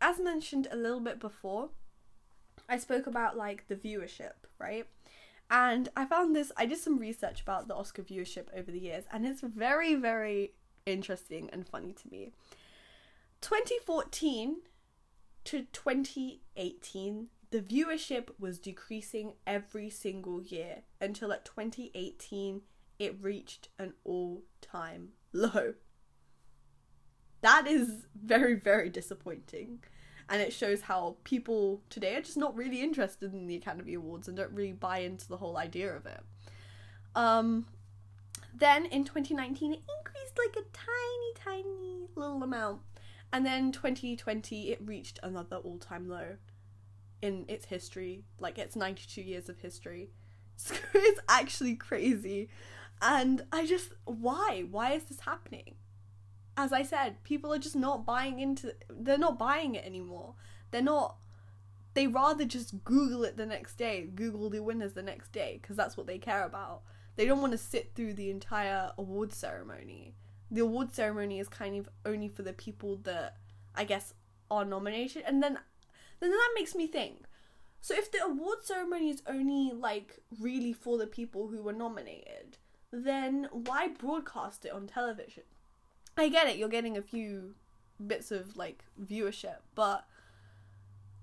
As 0.00 0.20
mentioned 0.20 0.68
a 0.70 0.76
little 0.76 1.00
bit 1.00 1.18
before, 1.18 1.70
I 2.68 2.78
spoke 2.78 3.06
about 3.06 3.36
like 3.36 3.68
the 3.68 3.76
viewership, 3.76 4.32
right? 4.58 4.86
And 5.48 5.88
I 5.96 6.06
found 6.06 6.34
this, 6.34 6.50
I 6.56 6.66
did 6.66 6.78
some 6.78 6.98
research 6.98 7.40
about 7.40 7.68
the 7.68 7.74
Oscar 7.74 8.02
viewership 8.02 8.46
over 8.54 8.70
the 8.70 8.80
years, 8.80 9.04
and 9.12 9.24
it's 9.24 9.42
very, 9.42 9.94
very 9.94 10.52
interesting 10.84 11.48
and 11.52 11.66
funny 11.66 11.92
to 11.92 12.08
me. 12.10 12.32
2014 13.42 14.56
to 15.44 15.66
2018, 15.72 17.28
the 17.56 17.62
viewership 17.62 18.28
was 18.38 18.58
decreasing 18.58 19.32
every 19.46 19.88
single 19.88 20.42
year 20.42 20.82
until 21.00 21.32
at 21.32 21.46
2018 21.46 22.60
it 22.98 23.16
reached 23.18 23.70
an 23.78 23.94
all 24.04 24.42
time 24.60 25.12
low. 25.32 25.72
That 27.40 27.66
is 27.66 28.08
very, 28.14 28.56
very 28.56 28.90
disappointing. 28.90 29.82
And 30.28 30.42
it 30.42 30.52
shows 30.52 30.82
how 30.82 31.16
people 31.24 31.80
today 31.88 32.16
are 32.16 32.20
just 32.20 32.36
not 32.36 32.54
really 32.54 32.82
interested 32.82 33.32
in 33.32 33.46
the 33.46 33.56
Academy 33.56 33.94
Awards 33.94 34.28
and 34.28 34.36
don't 34.36 34.52
really 34.52 34.72
buy 34.72 34.98
into 34.98 35.26
the 35.26 35.38
whole 35.38 35.56
idea 35.56 35.96
of 35.96 36.04
it. 36.04 36.20
Um, 37.14 37.64
then 38.54 38.84
in 38.84 39.04
2019, 39.04 39.72
it 39.72 39.80
increased 39.98 40.38
like 40.38 40.62
a 40.62 40.68
tiny, 40.74 41.62
tiny 41.62 42.08
little 42.16 42.42
amount. 42.42 42.82
And 43.32 43.46
then 43.46 43.72
2020, 43.72 44.72
it 44.72 44.78
reached 44.84 45.18
another 45.22 45.56
all 45.56 45.78
time 45.78 46.06
low 46.06 46.36
in 47.26 47.44
its 47.48 47.66
history, 47.66 48.24
like 48.38 48.58
its 48.58 48.76
92 48.76 49.20
years 49.20 49.48
of 49.48 49.58
history. 49.58 50.10
It's 50.94 51.20
actually 51.28 51.74
crazy. 51.74 52.48
And 53.02 53.44
I 53.52 53.66
just, 53.66 53.92
why? 54.04 54.64
Why 54.70 54.92
is 54.92 55.04
this 55.04 55.20
happening? 55.20 55.74
As 56.56 56.72
I 56.72 56.82
said, 56.82 57.22
people 57.24 57.52
are 57.52 57.58
just 57.58 57.76
not 57.76 58.06
buying 58.06 58.40
into, 58.40 58.74
they're 58.88 59.18
not 59.18 59.38
buying 59.38 59.74
it 59.74 59.84
anymore. 59.84 60.34
They're 60.70 60.80
not, 60.80 61.16
they 61.92 62.06
rather 62.06 62.46
just 62.46 62.84
Google 62.84 63.24
it 63.24 63.36
the 63.36 63.44
next 63.44 63.76
day, 63.76 64.08
Google 64.14 64.48
the 64.48 64.62
winners 64.62 64.94
the 64.94 65.02
next 65.02 65.32
day, 65.32 65.58
because 65.60 65.76
that's 65.76 65.96
what 65.96 66.06
they 66.06 66.18
care 66.18 66.44
about. 66.44 66.82
They 67.16 67.26
don't 67.26 67.40
want 67.40 67.52
to 67.52 67.58
sit 67.58 67.92
through 67.94 68.14
the 68.14 68.30
entire 68.30 68.92
award 68.96 69.32
ceremony. 69.32 70.14
The 70.50 70.60
award 70.60 70.94
ceremony 70.94 71.38
is 71.38 71.48
kind 71.48 71.76
of 71.76 71.88
only 72.06 72.28
for 72.28 72.42
the 72.42 72.52
people 72.54 72.96
that, 73.04 73.36
I 73.74 73.84
guess, 73.84 74.14
are 74.50 74.64
nominated. 74.64 75.24
And 75.26 75.42
then, 75.42 75.58
then 76.20 76.30
that 76.30 76.52
makes 76.54 76.74
me 76.74 76.86
think. 76.86 77.24
So 77.80 77.94
if 77.94 78.10
the 78.10 78.24
award 78.24 78.64
ceremony 78.64 79.10
is 79.10 79.22
only 79.26 79.72
like 79.72 80.20
really 80.40 80.72
for 80.72 80.98
the 80.98 81.06
people 81.06 81.48
who 81.48 81.62
were 81.62 81.72
nominated, 81.72 82.58
then 82.92 83.48
why 83.52 83.88
broadcast 83.88 84.64
it 84.64 84.72
on 84.72 84.86
television? 84.86 85.44
I 86.16 86.28
get 86.28 86.48
it, 86.48 86.56
you're 86.56 86.68
getting 86.68 86.96
a 86.96 87.02
few 87.02 87.54
bits 88.04 88.30
of 88.30 88.56
like 88.56 88.84
viewership, 89.00 89.58
but 89.74 90.06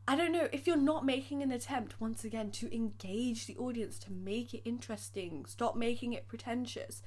I 0.08 0.16
don't 0.16 0.32
know, 0.32 0.48
if 0.52 0.68
you're 0.68 0.76
not 0.76 1.06
making 1.06 1.42
an 1.42 1.52
attempt 1.52 2.00
once 2.00 2.24
again 2.24 2.52
to 2.52 2.74
engage 2.74 3.46
the 3.46 3.58
audience, 3.58 3.98
to 4.00 4.12
make 4.12 4.54
it 4.54 4.62
interesting, 4.66 5.46
stop 5.46 5.76
making 5.76 6.14
it 6.14 6.28
pretentious, 6.28 7.02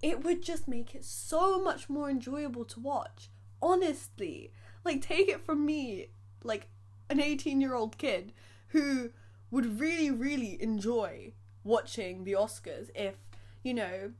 it 0.00 0.24
would 0.24 0.42
just 0.42 0.66
make 0.66 0.94
it 0.94 1.04
so 1.04 1.60
much 1.60 1.90
more 1.90 2.08
enjoyable 2.08 2.64
to 2.64 2.80
watch. 2.80 3.30
Honestly. 3.60 4.52
Like, 4.84 5.02
take 5.02 5.28
it 5.28 5.44
from 5.44 5.66
me, 5.66 6.08
like 6.42 6.68
an 7.10 7.20
18 7.20 7.60
year 7.60 7.74
old 7.74 7.98
kid 7.98 8.32
who 8.68 9.10
would 9.50 9.80
really, 9.80 10.10
really 10.10 10.60
enjoy 10.62 11.32
watching 11.64 12.24
the 12.24 12.32
Oscars 12.32 12.90
if 12.94 13.14
you 13.62 13.74
know, 13.74 14.12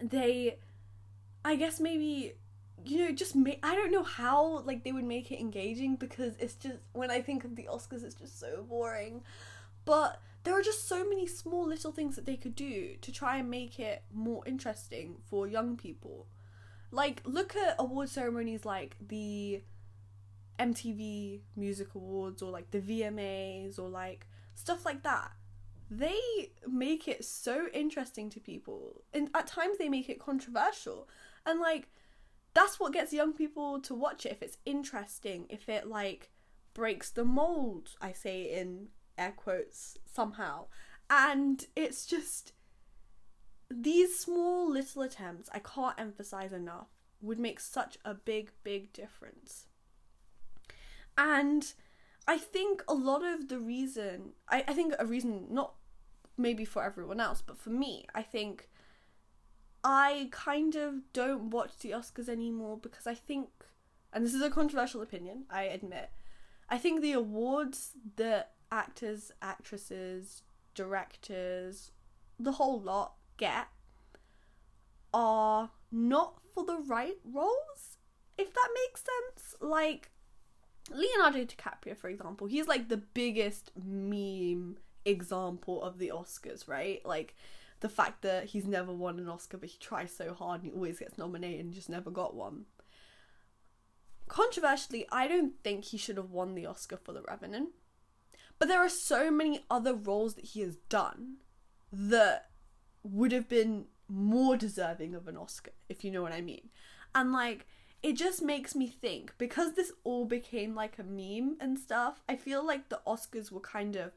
they, 0.00 0.56
I 1.44 1.56
guess 1.56 1.80
maybe, 1.80 2.34
you 2.84 2.98
know, 2.98 3.12
just 3.12 3.34
make, 3.36 3.58
I 3.62 3.74
don't 3.74 3.92
know 3.92 4.02
how, 4.02 4.60
like, 4.60 4.84
they 4.84 4.92
would 4.92 5.04
make 5.04 5.30
it 5.30 5.40
engaging 5.40 5.96
because 5.96 6.36
it's 6.38 6.54
just, 6.54 6.78
when 6.92 7.10
I 7.10 7.20
think 7.20 7.44
of 7.44 7.56
the 7.56 7.68
Oscars, 7.70 8.04
it's 8.04 8.14
just 8.14 8.38
so 8.38 8.64
boring. 8.68 9.22
But 9.84 10.20
there 10.44 10.58
are 10.58 10.62
just 10.62 10.88
so 10.88 11.04
many 11.04 11.26
small 11.26 11.66
little 11.66 11.92
things 11.92 12.16
that 12.16 12.26
they 12.26 12.36
could 12.36 12.54
do 12.54 12.96
to 13.00 13.12
try 13.12 13.36
and 13.36 13.50
make 13.50 13.78
it 13.78 14.02
more 14.12 14.42
interesting 14.46 15.16
for 15.28 15.46
young 15.46 15.76
people. 15.76 16.26
Like, 16.90 17.22
look 17.24 17.56
at 17.56 17.76
award 17.78 18.08
ceremonies 18.08 18.64
like 18.64 18.96
the 19.06 19.62
MTV 20.62 21.40
Music 21.56 21.94
Awards 21.94 22.40
or 22.40 22.50
like 22.50 22.70
the 22.70 22.80
VMAs 22.80 23.78
or 23.78 23.88
like 23.88 24.26
stuff 24.54 24.84
like 24.84 25.02
that. 25.02 25.32
They 25.90 26.52
make 26.66 27.08
it 27.08 27.24
so 27.24 27.66
interesting 27.74 28.30
to 28.30 28.40
people 28.40 29.02
and 29.12 29.28
at 29.34 29.46
times 29.46 29.78
they 29.78 29.88
make 29.88 30.08
it 30.08 30.20
controversial. 30.20 31.08
And 31.44 31.60
like 31.60 31.88
that's 32.54 32.78
what 32.78 32.92
gets 32.92 33.12
young 33.12 33.32
people 33.32 33.80
to 33.80 33.94
watch 33.94 34.24
it 34.24 34.32
if 34.32 34.42
it's 34.42 34.58
interesting 34.64 35.46
if 35.48 35.68
it 35.68 35.88
like 35.88 36.30
breaks 36.74 37.10
the 37.10 37.24
mold 37.24 37.90
i 38.00 38.12
say 38.12 38.42
in 38.42 38.88
air 39.18 39.34
quotes 39.36 39.98
somehow. 40.04 40.66
And 41.10 41.66
it's 41.76 42.06
just 42.06 42.52
these 43.68 44.18
small 44.18 44.70
little 44.70 45.02
attempts 45.02 45.48
i 45.52 45.58
can't 45.58 45.98
emphasize 45.98 46.52
enough 46.52 46.88
would 47.20 47.38
make 47.38 47.58
such 47.58 47.96
a 48.04 48.14
big 48.14 48.50
big 48.62 48.92
difference 48.92 49.66
and 51.16 51.72
I 52.26 52.38
think 52.38 52.82
a 52.88 52.94
lot 52.94 53.24
of 53.24 53.48
the 53.48 53.58
reason, 53.58 54.32
I, 54.48 54.64
I 54.68 54.74
think 54.74 54.94
a 54.98 55.06
reason, 55.06 55.46
not 55.50 55.74
maybe 56.36 56.64
for 56.64 56.84
everyone 56.84 57.20
else, 57.20 57.42
but 57.44 57.58
for 57.58 57.70
me, 57.70 58.06
I 58.14 58.22
think 58.22 58.68
I 59.84 60.28
kind 60.30 60.76
of 60.76 61.12
don't 61.12 61.50
watch 61.50 61.78
the 61.78 61.90
Oscars 61.90 62.28
anymore 62.28 62.78
because 62.78 63.06
I 63.06 63.14
think, 63.14 63.48
and 64.12 64.24
this 64.24 64.34
is 64.34 64.42
a 64.42 64.50
controversial 64.50 65.02
opinion, 65.02 65.44
I 65.50 65.64
admit, 65.64 66.10
I 66.68 66.78
think 66.78 67.00
the 67.00 67.12
awards 67.12 67.92
that 68.16 68.52
actors, 68.70 69.32
actresses, 69.42 70.42
directors, 70.74 71.90
the 72.38 72.52
whole 72.52 72.80
lot 72.80 73.14
get 73.36 73.68
are 75.12 75.70
not 75.90 76.38
for 76.54 76.64
the 76.64 76.78
right 76.78 77.18
roles, 77.24 77.98
if 78.38 78.54
that 78.54 78.68
makes 78.74 79.02
sense. 79.02 79.54
Like 79.60 80.11
Leonardo 80.90 81.44
DiCaprio, 81.44 81.96
for 81.96 82.08
example, 82.08 82.46
he's 82.46 82.66
like 82.66 82.88
the 82.88 82.96
biggest 82.96 83.70
meme 83.76 84.76
example 85.04 85.82
of 85.82 85.98
the 85.98 86.12
Oscars, 86.14 86.68
right? 86.68 87.04
Like 87.04 87.34
the 87.80 87.88
fact 87.88 88.22
that 88.22 88.46
he's 88.46 88.66
never 88.66 88.92
won 88.92 89.18
an 89.18 89.28
Oscar, 89.28 89.58
but 89.58 89.68
he 89.68 89.78
tries 89.78 90.14
so 90.14 90.34
hard 90.34 90.62
and 90.62 90.70
he 90.70 90.76
always 90.76 90.98
gets 90.98 91.18
nominated 91.18 91.60
and 91.60 91.74
just 91.74 91.88
never 91.88 92.10
got 92.10 92.34
one. 92.34 92.66
Controversially, 94.28 95.06
I 95.10 95.28
don't 95.28 95.54
think 95.62 95.84
he 95.84 95.98
should 95.98 96.16
have 96.16 96.30
won 96.30 96.54
the 96.54 96.66
Oscar 96.66 96.96
for 96.96 97.12
The 97.12 97.22
Revenant. 97.22 97.70
But 98.58 98.68
there 98.68 98.80
are 98.80 98.88
so 98.88 99.30
many 99.30 99.64
other 99.70 99.94
roles 99.94 100.34
that 100.34 100.46
he 100.46 100.60
has 100.60 100.76
done 100.88 101.38
that 101.92 102.50
would 103.02 103.32
have 103.32 103.48
been 103.48 103.86
more 104.08 104.56
deserving 104.56 105.14
of 105.14 105.26
an 105.26 105.36
Oscar, 105.36 105.72
if 105.88 106.04
you 106.04 106.10
know 106.10 106.22
what 106.22 106.32
I 106.32 106.40
mean. 106.40 106.70
And 107.14 107.32
like, 107.32 107.66
it 108.02 108.16
just 108.16 108.42
makes 108.42 108.74
me 108.74 108.88
think 108.88 109.32
because 109.38 109.74
this 109.74 109.92
all 110.02 110.24
became 110.24 110.74
like 110.74 110.98
a 110.98 111.04
meme 111.04 111.56
and 111.60 111.78
stuff, 111.78 112.22
I 112.28 112.36
feel 112.36 112.66
like 112.66 112.88
the 112.88 113.00
Oscars 113.06 113.52
were 113.52 113.60
kind 113.60 113.94
of, 113.94 114.12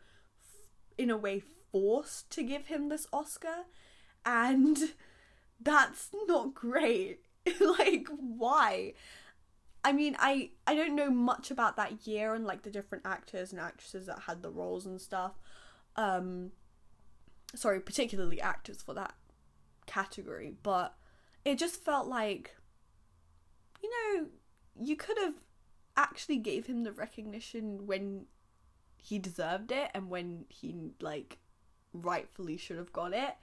in 0.98 1.12
a 1.12 1.18
way, 1.18 1.44
forced 1.72 2.32
to 2.32 2.44
give 2.44 2.68
him 2.68 2.90
this 2.90 3.06
Oscar. 3.14 3.66
And 4.26 4.78
that's 5.62 6.10
not 6.28 6.56
great. 6.56 7.20
like, 7.60 8.08
why? 8.10 8.94
I 9.84 9.92
mean, 9.92 10.16
I 10.18 10.50
I 10.66 10.74
don't 10.74 10.96
know 10.96 11.12
much 11.12 11.52
about 11.52 11.76
that 11.78 12.08
year 12.08 12.34
and 12.34 12.44
like 12.44 12.64
the 12.64 12.72
different 12.72 13.06
actors 13.06 13.52
and 13.52 13.62
actresses 13.62 14.08
that 14.08 14.22
had 14.26 14.42
the 14.42 14.50
roles 14.50 14.88
and 14.88 15.00
stuff. 15.00 15.34
Um 15.96 16.54
sorry, 17.54 17.80
particularly 17.80 18.42
actors 18.42 18.82
for 18.82 18.96
that 18.96 19.14
category, 19.86 20.56
but 20.64 20.96
it 21.46 21.60
just 21.60 21.86
felt 21.86 22.08
like 22.08 22.56
you 23.86 24.18
know, 24.20 24.28
you 24.80 24.96
could 24.96 25.18
have 25.18 25.36
actually 25.96 26.38
gave 26.38 26.66
him 26.66 26.84
the 26.84 26.92
recognition 26.92 27.86
when 27.86 28.26
he 28.98 29.20
deserved 29.20 29.72
it 29.72 29.92
and 29.94 30.10
when 30.10 30.46
he 30.50 30.76
like 31.00 31.38
rightfully 31.94 32.58
should 32.58 32.78
have 32.78 32.92
got 32.92 33.14
it. 33.14 33.36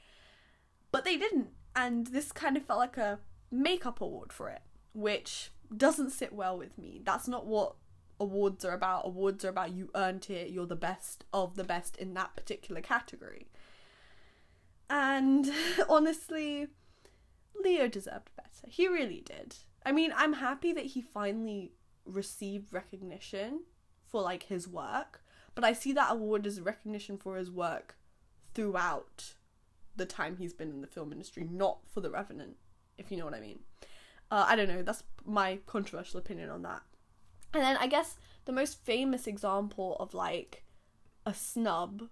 But 0.90 1.05
they 1.05 1.16
didn't. 1.16 1.50
And 1.74 2.09
this 2.09 2.33
kind 2.33 2.57
of 2.57 2.64
felt 2.64 2.81
like 2.81 2.96
a 2.96 3.20
makeup 3.50 4.00
award 4.00 4.33
for 4.33 4.48
it, 4.48 4.62
which 4.92 5.50
doesn't 5.74 6.11
sit 6.11 6.33
well 6.33 6.59
with 6.59 6.76
me. 6.76 7.00
That's 7.02 7.28
not 7.28 7.46
what 7.46 7.76
awards 8.20 8.64
are 8.64 8.74
about. 8.74 9.07
Awards 9.07 9.44
are 9.44 9.48
about 9.48 9.72
you 9.72 9.90
earned 9.94 10.28
it, 10.28 10.50
you're 10.50 10.66
the 10.66 10.76
best 10.76 11.24
of 11.33 11.57
the 11.57 11.64
best 11.64 11.96
in 11.96 12.14
that 12.14 12.37
particular 12.37 12.81
category. 12.81 13.48
And 14.90 15.50
honestly, 15.88 16.66
Leo 17.61 17.88
deserved 17.88 18.31
better. 18.37 18.69
He 18.69 18.88
really 18.88 19.21
did. 19.21 19.57
I 19.85 19.93
mean, 19.93 20.12
I'm 20.17 20.35
happy 20.35 20.73
that 20.73 20.87
he 20.87 21.01
finally 21.01 21.73
received 22.05 22.73
recognition 22.73 23.62
for 24.07 24.23
like 24.23 24.45
his 24.45 24.69
work, 24.69 25.23
but 25.55 25.65
I 25.65 25.73
see 25.73 25.93
that 25.93 26.12
award 26.12 26.47
as 26.47 26.61
recognition 26.61 27.17
for 27.19 27.37
his 27.37 27.51
work 27.51 27.97
throughout 28.55 29.35
the 29.97 30.07
time 30.07 30.37
he's 30.37 30.55
been 30.55 30.71
in 30.71 30.81
the 30.81 30.87
film 30.87 31.12
industry, 31.12 31.47
not 31.51 31.81
for 31.87 32.01
The 32.01 32.11
Revenant, 32.11 32.57
if 32.97 33.11
you 33.11 33.17
know 33.17 33.25
what 33.25 33.35
I 33.35 33.41
mean. 33.41 33.61
Uh, 34.31 34.47
I 34.49 34.57
don't 34.57 34.69
know, 34.69 34.83
that's 34.83 35.03
my 35.25 35.59
controversial 35.67 36.19
opinion 36.19 36.49
on 36.51 36.62
that. 36.62 36.83
And 37.53 37.62
then 37.62 37.77
I 37.77 37.87
guess 37.87 38.17
the 38.47 38.53
most 38.53 38.83
famous 38.85 39.27
example 39.27 39.97
of 40.01 40.15
like 40.15 40.65
a 41.27 41.35
snub, 41.35 42.09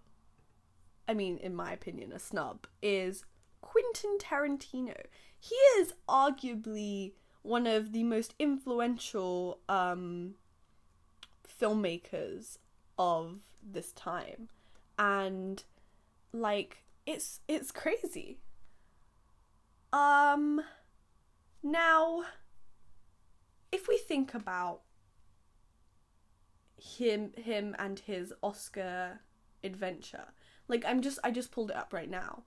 I 1.09 1.15
mean, 1.15 1.39
in 1.39 1.55
my 1.55 1.73
opinion, 1.73 2.13
a 2.13 2.19
snub, 2.19 2.67
is 2.83 3.25
Quentin 3.63 4.19
Tarantino. 4.19 4.97
He 5.41 5.57
is 5.81 5.95
arguably 6.09 7.13
one 7.43 7.67
of 7.67 7.93
the 7.93 8.05
most 8.05 8.35
influential 8.39 9.59
um, 9.69 10.35
filmmakers 11.61 12.59
of 12.99 13.41
this 13.63 13.93
time. 13.93 14.49
And 14.99 15.65
like 16.33 16.85
it's 17.07 17.41
it's 17.49 17.73
crazy. 17.73 18.39
Um 19.93 20.61
now, 21.63 22.25
if 23.73 23.89
we 23.89 23.97
think 23.99 24.35
about 24.35 24.83
him 26.77 27.33
him 27.37 27.75
and 27.79 27.99
his 27.99 28.33
Oscar 28.43 29.21
adventure, 29.65 30.29
like 30.69 30.85
I'm 30.87 31.01
just 31.01 31.19
I 31.25 31.31
just 31.31 31.51
pulled 31.51 31.71
it 31.71 31.77
up 31.77 31.93
right 31.93 32.11
now. 32.11 32.45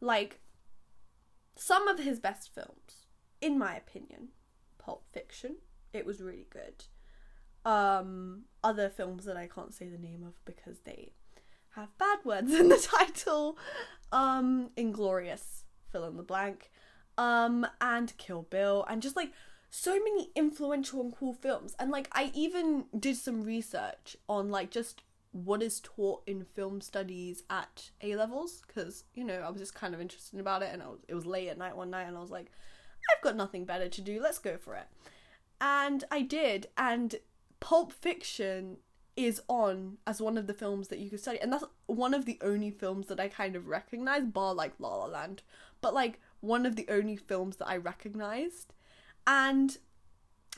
Like 0.00 0.40
some 1.56 1.88
of 1.88 1.98
his 1.98 2.18
best 2.20 2.54
films, 2.54 3.06
in 3.40 3.58
my 3.58 3.76
opinion, 3.76 4.28
Pulp 4.78 5.04
Fiction, 5.12 5.56
it 5.92 6.06
was 6.06 6.20
really 6.20 6.46
good. 6.50 6.84
Um 7.64 8.44
other 8.64 8.88
films 8.88 9.24
that 9.24 9.36
I 9.36 9.46
can't 9.46 9.72
say 9.72 9.88
the 9.88 9.98
name 9.98 10.24
of 10.24 10.44
because 10.44 10.80
they 10.80 11.12
have 11.76 11.96
bad 11.96 12.18
words 12.24 12.52
in 12.60 12.68
the 12.68 12.78
title. 12.78 13.56
Um 14.10 14.70
Inglourious 14.76 15.62
fill 15.90 16.04
in 16.04 16.16
the 16.16 16.22
blank 16.22 16.70
um, 17.18 17.66
and 17.80 18.16
Kill 18.16 18.42
Bill, 18.42 18.84
and 18.88 19.02
just 19.02 19.16
like 19.16 19.32
so 19.70 19.92
many 19.92 20.30
influential 20.34 21.00
and 21.00 21.14
cool 21.14 21.34
films. 21.34 21.74
And 21.78 21.90
like, 21.90 22.08
I 22.12 22.30
even 22.34 22.86
did 22.98 23.16
some 23.16 23.42
research 23.42 24.16
on 24.28 24.50
like 24.50 24.70
just 24.70 25.02
what 25.32 25.62
is 25.62 25.80
taught 25.80 26.22
in 26.26 26.44
film 26.44 26.80
studies 26.80 27.42
at 27.50 27.90
A 28.02 28.16
levels 28.16 28.62
because 28.66 29.04
you 29.14 29.24
know 29.24 29.40
I 29.40 29.50
was 29.50 29.60
just 29.60 29.74
kind 29.74 29.94
of 29.94 30.00
interested 30.00 30.38
about 30.38 30.62
it, 30.62 30.70
and 30.72 30.82
was, 30.82 31.00
it 31.08 31.14
was 31.14 31.26
late 31.26 31.48
at 31.48 31.58
night 31.58 31.76
one 31.76 31.90
night, 31.90 32.04
and 32.04 32.16
I 32.16 32.20
was 32.20 32.30
like, 32.30 32.52
I've 33.10 33.22
got 33.22 33.36
nothing 33.36 33.64
better 33.64 33.88
to 33.88 34.00
do. 34.00 34.20
Let's 34.20 34.38
go 34.38 34.56
for 34.56 34.74
it. 34.74 34.86
And 35.60 36.04
I 36.10 36.22
did, 36.22 36.68
and 36.76 37.16
Pulp 37.60 37.92
Fiction 37.92 38.78
is 39.14 39.42
on 39.46 39.98
as 40.06 40.22
one 40.22 40.38
of 40.38 40.46
the 40.46 40.54
films 40.54 40.88
that 40.88 40.98
you 40.98 41.10
could 41.10 41.20
study, 41.20 41.40
and 41.40 41.52
that's 41.52 41.64
one 41.86 42.14
of 42.14 42.24
the 42.24 42.38
only 42.42 42.70
films 42.70 43.08
that 43.08 43.20
I 43.20 43.28
kind 43.28 43.56
of 43.56 43.68
recognize, 43.68 44.24
bar 44.24 44.54
like 44.54 44.74
La 44.78 44.94
La 44.94 45.06
Land. 45.06 45.42
But 45.80 45.94
like 45.94 46.20
one 46.40 46.66
of 46.66 46.76
the 46.76 46.86
only 46.88 47.16
films 47.16 47.56
that 47.56 47.68
I 47.68 47.76
recognized. 47.76 48.74
And 49.26 49.78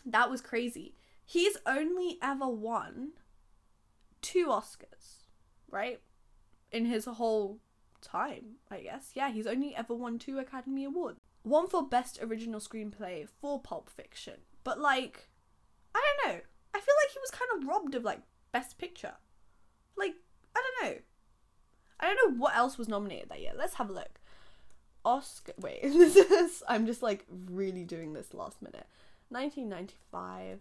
that 0.04 0.30
was 0.30 0.40
crazy. 0.40 0.94
He's 1.24 1.56
only 1.66 2.18
ever 2.22 2.48
won 2.48 3.12
two 4.24 4.46
Oscars, 4.46 5.26
right? 5.70 6.00
In 6.72 6.86
his 6.86 7.04
whole 7.04 7.60
time, 8.00 8.56
I 8.70 8.80
guess. 8.80 9.10
Yeah, 9.14 9.30
he's 9.30 9.46
only 9.46 9.76
ever 9.76 9.94
won 9.94 10.18
two 10.18 10.38
Academy 10.38 10.84
Awards. 10.84 11.20
One 11.42 11.68
for 11.68 11.86
Best 11.86 12.18
Original 12.22 12.58
Screenplay 12.58 13.28
for 13.28 13.60
Pulp 13.60 13.90
Fiction. 13.90 14.34
But, 14.64 14.80
like, 14.80 15.28
I 15.94 16.02
don't 16.02 16.32
know. 16.32 16.40
I 16.74 16.80
feel 16.80 16.94
like 17.02 17.12
he 17.12 17.18
was 17.20 17.30
kind 17.30 17.50
of 17.56 17.68
robbed 17.68 17.94
of, 17.94 18.02
like, 18.02 18.22
Best 18.50 18.78
Picture. 18.78 19.14
Like, 19.96 20.14
I 20.56 20.62
don't 20.80 20.88
know. 20.90 20.98
I 22.00 22.06
don't 22.06 22.16
know 22.30 22.38
what 22.38 22.56
else 22.56 22.78
was 22.78 22.88
nominated 22.88 23.28
that 23.28 23.40
year. 23.40 23.52
Let's 23.54 23.74
have 23.74 23.90
a 23.90 23.92
look. 23.92 24.20
Oscar. 25.04 25.52
Wait, 25.60 25.82
this 25.82 26.16
is. 26.16 26.62
I'm 26.66 26.86
just 26.86 27.02
like 27.02 27.24
really 27.28 27.84
doing 27.84 28.12
this 28.14 28.34
last 28.34 28.62
minute. 28.62 28.86
1995 29.28 30.60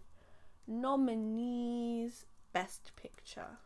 nominees 0.66 2.24
Best 2.54 2.92
Picture. 2.96 3.58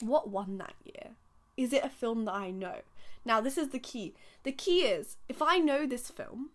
What 0.00 0.30
won 0.30 0.56
that 0.58 0.74
year? 0.84 1.16
Is 1.56 1.72
it 1.72 1.84
a 1.84 1.90
film 1.90 2.24
that 2.24 2.34
I 2.34 2.50
know? 2.50 2.80
Now, 3.24 3.40
this 3.40 3.58
is 3.58 3.70
the 3.70 3.78
key. 3.78 4.14
The 4.44 4.52
key 4.52 4.82
is 4.82 5.16
if 5.28 5.42
I 5.42 5.58
know 5.58 5.84
this 5.86 6.10
film, 6.10 6.50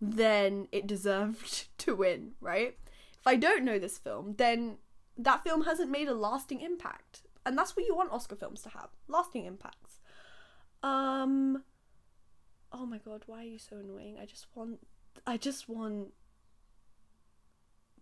then 0.00 0.68
it 0.72 0.86
deserved 0.86 1.68
to 1.78 1.94
win, 1.94 2.32
right? 2.40 2.76
If 3.18 3.26
I 3.26 3.36
don't 3.36 3.64
know 3.64 3.78
this 3.78 3.96
film, 3.96 4.34
then 4.36 4.76
that 5.16 5.44
film 5.44 5.64
hasn't 5.64 5.90
made 5.90 6.08
a 6.08 6.14
lasting 6.14 6.60
impact. 6.60 7.22
And 7.46 7.56
that's 7.56 7.76
what 7.76 7.86
you 7.86 7.94
want 7.94 8.12
Oscar 8.12 8.34
films 8.34 8.62
to 8.62 8.70
have 8.70 8.88
lasting 9.08 9.44
impacts. 9.46 10.00
Um, 10.82 11.62
oh 12.72 12.86
my 12.86 12.98
god, 12.98 13.22
why 13.26 13.42
are 13.42 13.48
you 13.48 13.58
so 13.58 13.76
annoying? 13.76 14.16
I 14.20 14.26
just 14.26 14.46
want, 14.54 14.80
I 15.26 15.36
just 15.36 15.68
want. 15.68 16.08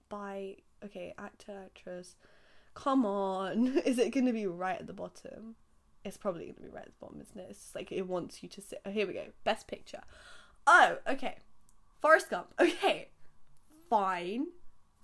By 0.09 0.57
okay, 0.85 1.15
actor, 1.19 1.63
actress. 1.65 2.17
Come 2.75 3.07
on, 3.07 3.79
is 3.85 3.99
it 3.99 4.13
going 4.13 4.27
to 4.27 4.33
be 4.33 4.47
right 4.47 4.81
at 4.81 4.87
the 4.87 4.93
bottom? 4.93 5.57
It's 6.05 6.17
probably 6.17 6.45
going 6.45 6.57
to 6.57 6.63
be 6.63 6.69
right 6.69 6.85
at 6.85 6.93
the 6.93 7.07
bottom, 7.07 7.21
isn't 7.21 7.39
it? 7.39 7.47
It's 7.51 7.61
just 7.61 7.75
like 7.75 7.91
it 7.91 8.07
wants 8.07 8.43
you 8.43 8.49
to 8.51 8.61
sit. 8.61 8.81
Oh, 8.85 8.91
here 8.91 9.07
we 9.07 9.15
go. 9.15 9.27
Best 9.45 9.67
picture. 9.67 10.03
Oh, 10.67 10.99
okay. 11.09 11.39
Forrest 12.01 12.31
Gump. 12.31 12.53
Okay, 12.61 13.09
fine. 13.89 14.49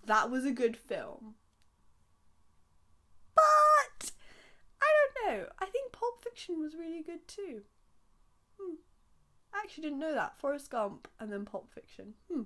That 0.04 0.30
was 0.30 0.44
a 0.44 0.52
good 0.52 0.76
film. 0.76 1.34
But 3.34 4.10
I 4.82 4.86
don't 4.86 5.38
know. 5.38 5.46
I 5.58 5.66
think 5.66 5.92
Pulp 5.92 6.22
Fiction 6.22 6.60
was 6.60 6.74
really 6.74 7.02
good 7.02 7.26
too. 7.26 7.62
Hmm. 8.60 8.74
I 9.54 9.60
actually 9.62 9.84
didn't 9.84 9.98
know 9.98 10.14
that. 10.14 10.38
Forrest 10.38 10.70
Gump 10.70 11.08
and 11.18 11.32
then 11.32 11.44
Pulp 11.44 11.70
Fiction. 11.72 12.14
Hmm. 12.30 12.42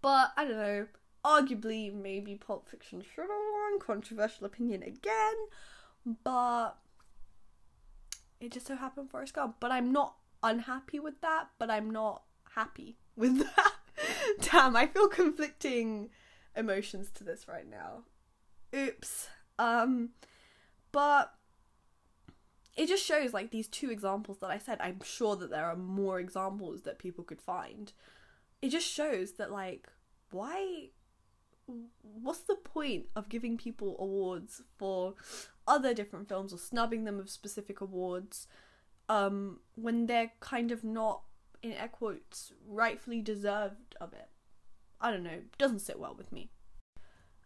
But 0.00 0.32
I 0.36 0.44
don't 0.44 0.56
know. 0.56 0.86
Arguably, 1.24 1.92
maybe 1.92 2.34
Pulp 2.36 2.68
Fiction 2.68 3.02
should 3.02 3.22
have 3.22 3.28
won. 3.28 3.80
Controversial 3.80 4.46
opinion 4.46 4.82
again. 4.82 5.34
But 6.24 6.76
it 8.40 8.52
just 8.52 8.66
so 8.66 8.76
happened 8.76 9.10
Forrest 9.10 9.34
Gump. 9.34 9.56
But 9.60 9.72
I'm 9.72 9.92
not 9.92 10.16
unhappy 10.42 11.00
with 11.00 11.20
that, 11.20 11.48
but 11.58 11.70
I'm 11.70 11.90
not 11.90 12.22
happy 12.54 12.98
with 13.16 13.38
that. 13.38 13.72
Damn, 14.40 14.76
I 14.76 14.86
feel 14.86 15.08
conflicting 15.08 16.10
emotions 16.56 17.10
to 17.12 17.24
this 17.24 17.48
right 17.48 17.68
now. 17.68 18.04
Oops. 18.74 19.28
Um 19.58 20.10
but 20.92 21.34
it 22.76 22.88
just 22.88 23.04
shows 23.04 23.32
like 23.32 23.50
these 23.50 23.66
two 23.66 23.90
examples 23.90 24.38
that 24.38 24.50
I 24.50 24.58
said. 24.58 24.78
I'm 24.80 25.00
sure 25.02 25.34
that 25.36 25.50
there 25.50 25.66
are 25.66 25.76
more 25.76 26.20
examples 26.20 26.82
that 26.82 26.98
people 26.98 27.24
could 27.24 27.40
find. 27.40 27.92
It 28.62 28.68
just 28.68 28.88
shows 28.88 29.32
that 29.32 29.50
like 29.50 29.88
why 30.30 30.90
what's 32.02 32.40
the 32.40 32.54
point 32.54 33.06
of 33.14 33.28
giving 33.28 33.56
people 33.56 33.96
awards 33.98 34.62
for 34.78 35.14
other 35.66 35.94
different 35.94 36.28
films 36.28 36.52
or 36.52 36.58
snubbing 36.58 37.04
them 37.04 37.18
of 37.18 37.30
specific 37.30 37.80
awards 37.80 38.46
um 39.08 39.60
when 39.74 40.06
they're 40.06 40.32
kind 40.40 40.72
of 40.72 40.82
not 40.82 41.22
in 41.62 41.72
air 41.72 41.88
quotes 41.88 42.52
rightfully 42.66 43.20
deserved 43.20 43.94
of 44.00 44.12
it 44.12 44.28
i 45.00 45.10
don't 45.10 45.22
know 45.22 45.40
doesn't 45.58 45.80
sit 45.80 45.98
well 45.98 46.14
with 46.16 46.32
me 46.32 46.50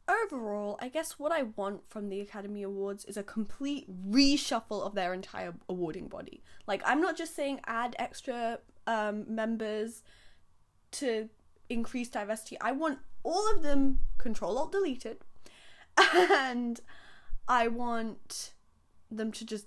overall, 0.08 0.78
I 0.80 0.88
guess 0.88 1.18
what 1.18 1.32
I 1.32 1.42
want 1.42 1.82
from 1.88 2.08
the 2.08 2.20
Academy 2.20 2.62
Awards 2.62 3.04
is 3.04 3.16
a 3.16 3.22
complete 3.22 3.86
reshuffle 4.10 4.84
of 4.84 4.94
their 4.94 5.14
entire 5.14 5.54
awarding 5.68 6.08
body. 6.08 6.42
Like, 6.66 6.82
I'm 6.84 7.00
not 7.00 7.16
just 7.16 7.34
saying 7.34 7.60
add 7.66 7.96
extra 7.98 8.58
um, 8.86 9.24
members 9.28 10.02
to 10.92 11.28
increase 11.68 12.08
diversity. 12.08 12.58
I 12.60 12.72
want 12.72 12.98
all 13.22 13.50
of 13.52 13.62
them 13.62 14.00
control 14.18 14.58
alt 14.58 14.72
deleted, 14.72 15.18
and 16.14 16.80
I 17.48 17.68
want 17.68 18.54
them 19.10 19.32
to 19.32 19.44
just 19.44 19.66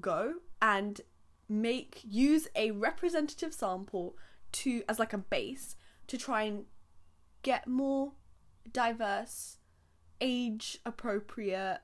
go 0.00 0.34
and 0.62 1.00
make 1.48 2.00
use 2.08 2.48
a 2.54 2.70
representative 2.70 3.52
sample 3.52 4.16
to 4.52 4.82
as 4.88 4.98
like 4.98 5.12
a 5.12 5.18
base 5.18 5.76
to 6.06 6.16
try 6.16 6.42
and 6.42 6.64
get 7.42 7.66
more 7.66 8.12
diverse 8.72 9.58
age 10.20 10.78
appropriate 10.86 11.80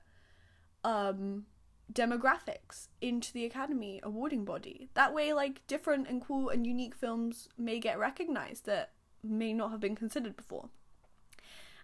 um 0.82 1.44
demographics 1.92 2.86
into 3.00 3.32
the 3.32 3.44
academy 3.44 4.00
awarding 4.02 4.44
body. 4.44 4.88
That 4.94 5.12
way 5.12 5.32
like 5.32 5.66
different 5.66 6.08
and 6.08 6.24
cool 6.24 6.48
and 6.48 6.66
unique 6.66 6.94
films 6.94 7.48
may 7.58 7.80
get 7.80 7.98
recognized 7.98 8.64
that 8.66 8.92
may 9.22 9.52
not 9.52 9.72
have 9.72 9.80
been 9.80 9.96
considered 9.96 10.36
before 10.36 10.70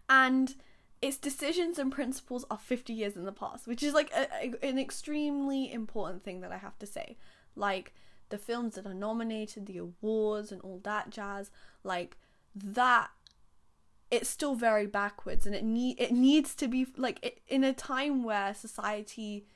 and 0.08 0.54
its 1.02 1.18
decisions 1.18 1.78
and 1.78 1.92
principles 1.92 2.44
are 2.50 2.58
50 2.58 2.92
years 2.92 3.16
in 3.16 3.24
the 3.24 3.32
past 3.32 3.66
which 3.66 3.82
is 3.82 3.92
like 3.92 4.10
a, 4.12 4.26
a, 4.42 4.66
an 4.66 4.78
extremely 4.78 5.70
important 5.70 6.24
thing 6.24 6.40
that 6.40 6.52
i 6.52 6.56
have 6.58 6.78
to 6.78 6.86
say. 6.86 7.16
Like 7.54 7.94
the 8.28 8.38
films 8.38 8.74
that 8.74 8.86
are 8.86 8.94
nominated 8.94 9.66
the 9.66 9.78
awards 9.78 10.52
and 10.52 10.60
all 10.62 10.80
that 10.84 11.10
jazz 11.10 11.50
like 11.84 12.16
that 12.54 13.10
it's 14.10 14.28
still 14.28 14.54
very 14.54 14.86
backwards 14.86 15.46
and 15.46 15.54
it 15.54 15.64
need 15.64 16.00
it 16.00 16.12
needs 16.12 16.54
to 16.54 16.68
be 16.68 16.86
like 16.96 17.18
it, 17.22 17.40
in 17.48 17.64
a 17.64 17.72
time 17.72 18.22
where 18.22 18.54
society 18.54 19.46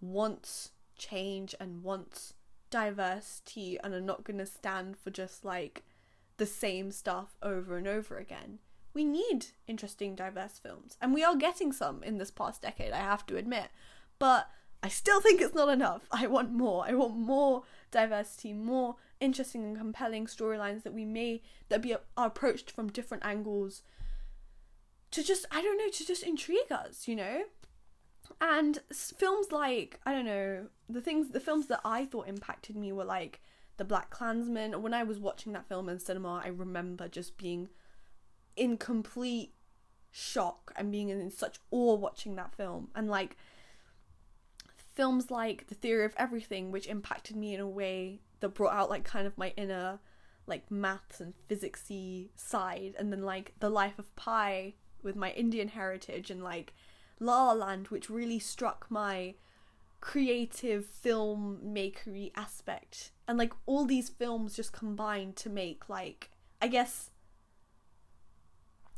wants 0.00 0.72
change 0.96 1.54
and 1.60 1.82
wants 1.82 2.34
diversity 2.70 3.78
and 3.82 3.94
are 3.94 4.00
not 4.00 4.24
going 4.24 4.38
to 4.38 4.46
stand 4.46 4.96
for 4.96 5.10
just 5.10 5.44
like 5.44 5.84
the 6.36 6.46
same 6.46 6.90
stuff 6.90 7.36
over 7.42 7.76
and 7.76 7.86
over 7.86 8.16
again 8.16 8.58
we 8.94 9.04
need 9.04 9.46
interesting 9.66 10.14
diverse 10.14 10.58
films 10.58 10.96
and 11.00 11.14
we 11.14 11.24
are 11.24 11.36
getting 11.36 11.72
some 11.72 12.02
in 12.02 12.18
this 12.18 12.30
past 12.30 12.62
decade 12.62 12.92
i 12.92 12.98
have 12.98 13.24
to 13.26 13.36
admit 13.36 13.68
but 14.18 14.50
i 14.82 14.88
still 14.88 15.20
think 15.20 15.40
it's 15.40 15.54
not 15.54 15.68
enough 15.68 16.02
i 16.10 16.26
want 16.26 16.50
more 16.52 16.84
i 16.86 16.92
want 16.92 17.16
more 17.16 17.62
diversity 17.90 18.52
more 18.52 18.96
interesting 19.20 19.64
and 19.64 19.76
compelling 19.76 20.26
storylines 20.26 20.82
that 20.82 20.94
we 20.94 21.04
may 21.04 21.42
that 21.68 21.82
be 21.82 21.94
are 21.94 22.26
approached 22.26 22.70
from 22.70 22.88
different 22.88 23.24
angles 23.24 23.82
to 25.10 25.22
just 25.22 25.46
I 25.50 25.62
don't 25.62 25.78
know 25.78 25.90
to 25.90 26.06
just 26.06 26.22
intrigue 26.22 26.70
us, 26.70 27.08
you 27.08 27.16
know. 27.16 27.42
And 28.40 28.78
films 28.92 29.50
like 29.50 30.00
I 30.06 30.12
don't 30.12 30.24
know 30.24 30.66
the 30.88 31.00
things 31.00 31.30
the 31.30 31.40
films 31.40 31.66
that 31.66 31.80
I 31.84 32.04
thought 32.04 32.28
impacted 32.28 32.76
me 32.76 32.92
were 32.92 33.04
like 33.04 33.40
the 33.76 33.84
BlacKkKlansman. 33.84 34.80
When 34.80 34.94
I 34.94 35.02
was 35.02 35.18
watching 35.18 35.52
that 35.52 35.68
film 35.68 35.88
in 35.88 35.98
cinema, 35.98 36.40
I 36.44 36.48
remember 36.48 37.08
just 37.08 37.36
being 37.36 37.68
in 38.56 38.76
complete 38.76 39.52
shock 40.10 40.72
and 40.76 40.90
being 40.90 41.08
in 41.08 41.30
such 41.30 41.58
awe 41.70 41.94
watching 41.94 42.34
that 42.36 42.54
film 42.54 42.88
and 42.94 43.08
like 43.08 43.36
films 44.76 45.30
like 45.30 45.68
The 45.68 45.74
Theory 45.74 46.04
of 46.04 46.14
Everything 46.16 46.70
which 46.70 46.88
impacted 46.88 47.36
me 47.36 47.54
in 47.54 47.60
a 47.60 47.68
way 47.68 48.20
that 48.40 48.50
brought 48.50 48.74
out 48.74 48.90
like 48.90 49.04
kind 49.04 49.26
of 49.26 49.38
my 49.38 49.52
inner 49.56 50.00
like 50.46 50.70
maths 50.70 51.20
and 51.20 51.34
physicsy 51.48 52.30
side 52.34 52.94
and 52.98 53.12
then 53.12 53.22
like 53.22 53.54
The 53.60 53.70
Life 53.70 53.98
of 53.98 54.14
Pi 54.16 54.74
with 55.02 55.16
my 55.16 55.30
Indian 55.30 55.68
heritage 55.68 56.30
and 56.30 56.42
like 56.42 56.74
La 57.18 57.46
La 57.46 57.52
Land, 57.52 57.88
which 57.88 58.10
really 58.10 58.38
struck 58.38 58.86
my 58.88 59.34
creative 60.00 60.86
film 60.86 61.60
filmmakery 61.62 62.32
aspect. 62.34 63.12
And 63.28 63.38
like 63.38 63.52
all 63.66 63.84
these 63.84 64.08
films 64.08 64.56
just 64.56 64.72
combined 64.72 65.36
to 65.36 65.50
make 65.50 65.88
like 65.88 66.30
I 66.60 66.68
guess 66.68 67.10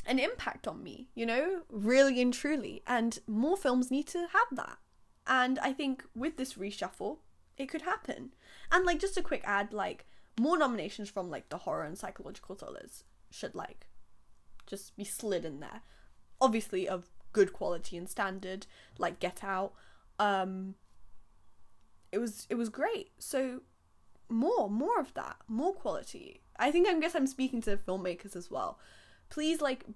an 0.07 0.19
impact 0.19 0.67
on 0.67 0.83
me, 0.83 1.09
you 1.15 1.27
know, 1.27 1.63
really 1.69 2.21
and 2.21 2.33
truly. 2.33 2.83
And 2.87 3.19
more 3.27 3.57
films 3.57 3.91
need 3.91 4.07
to 4.09 4.19
have 4.33 4.49
that. 4.53 4.79
And 5.27 5.59
I 5.61 5.73
think 5.73 6.05
with 6.15 6.37
this 6.37 6.55
reshuffle, 6.55 7.19
it 7.57 7.69
could 7.69 7.83
happen. 7.83 8.31
And 8.71 8.85
like 8.85 9.01
just 9.01 9.17
a 9.17 9.23
quick 9.23 9.43
ad, 9.45 9.73
like 9.73 10.07
more 10.41 10.59
nominations 10.59 11.09
from 11.09 11.31
like 11.31 11.49
the 11.49 11.59
horror 11.59 11.85
and 11.85 11.97
psychological 11.97 12.55
thrillers 12.55 13.05
should 13.31 13.55
like 13.55 13.87
just 14.67 14.97
be 14.97 15.05
slid 15.05 15.45
in 15.45 15.61
there. 15.61 15.83
Obviously 16.41 16.89
of 16.89 17.11
good 17.33 17.53
quality 17.53 17.97
and 17.97 18.09
standard, 18.09 18.67
like 18.99 19.21
Get 19.21 19.45
Out. 19.45 19.73
Um 20.19 20.75
it 22.11 22.19
was 22.19 22.47
it 22.51 22.57
was 22.57 22.69
great. 22.69 23.11
So 23.19 23.61
more, 24.29 24.69
more 24.69 24.99
of 24.99 25.15
that, 25.15 25.37
more 25.47 25.73
quality. 25.73 26.41
I 26.59 26.71
think 26.71 26.89
I 26.89 26.99
guess 26.99 27.15
I'm 27.15 27.27
speaking 27.27 27.61
to 27.63 27.77
filmmakers 27.77 28.35
as 28.35 28.51
well. 28.51 28.79
Please 29.33 29.63
like 29.63 29.87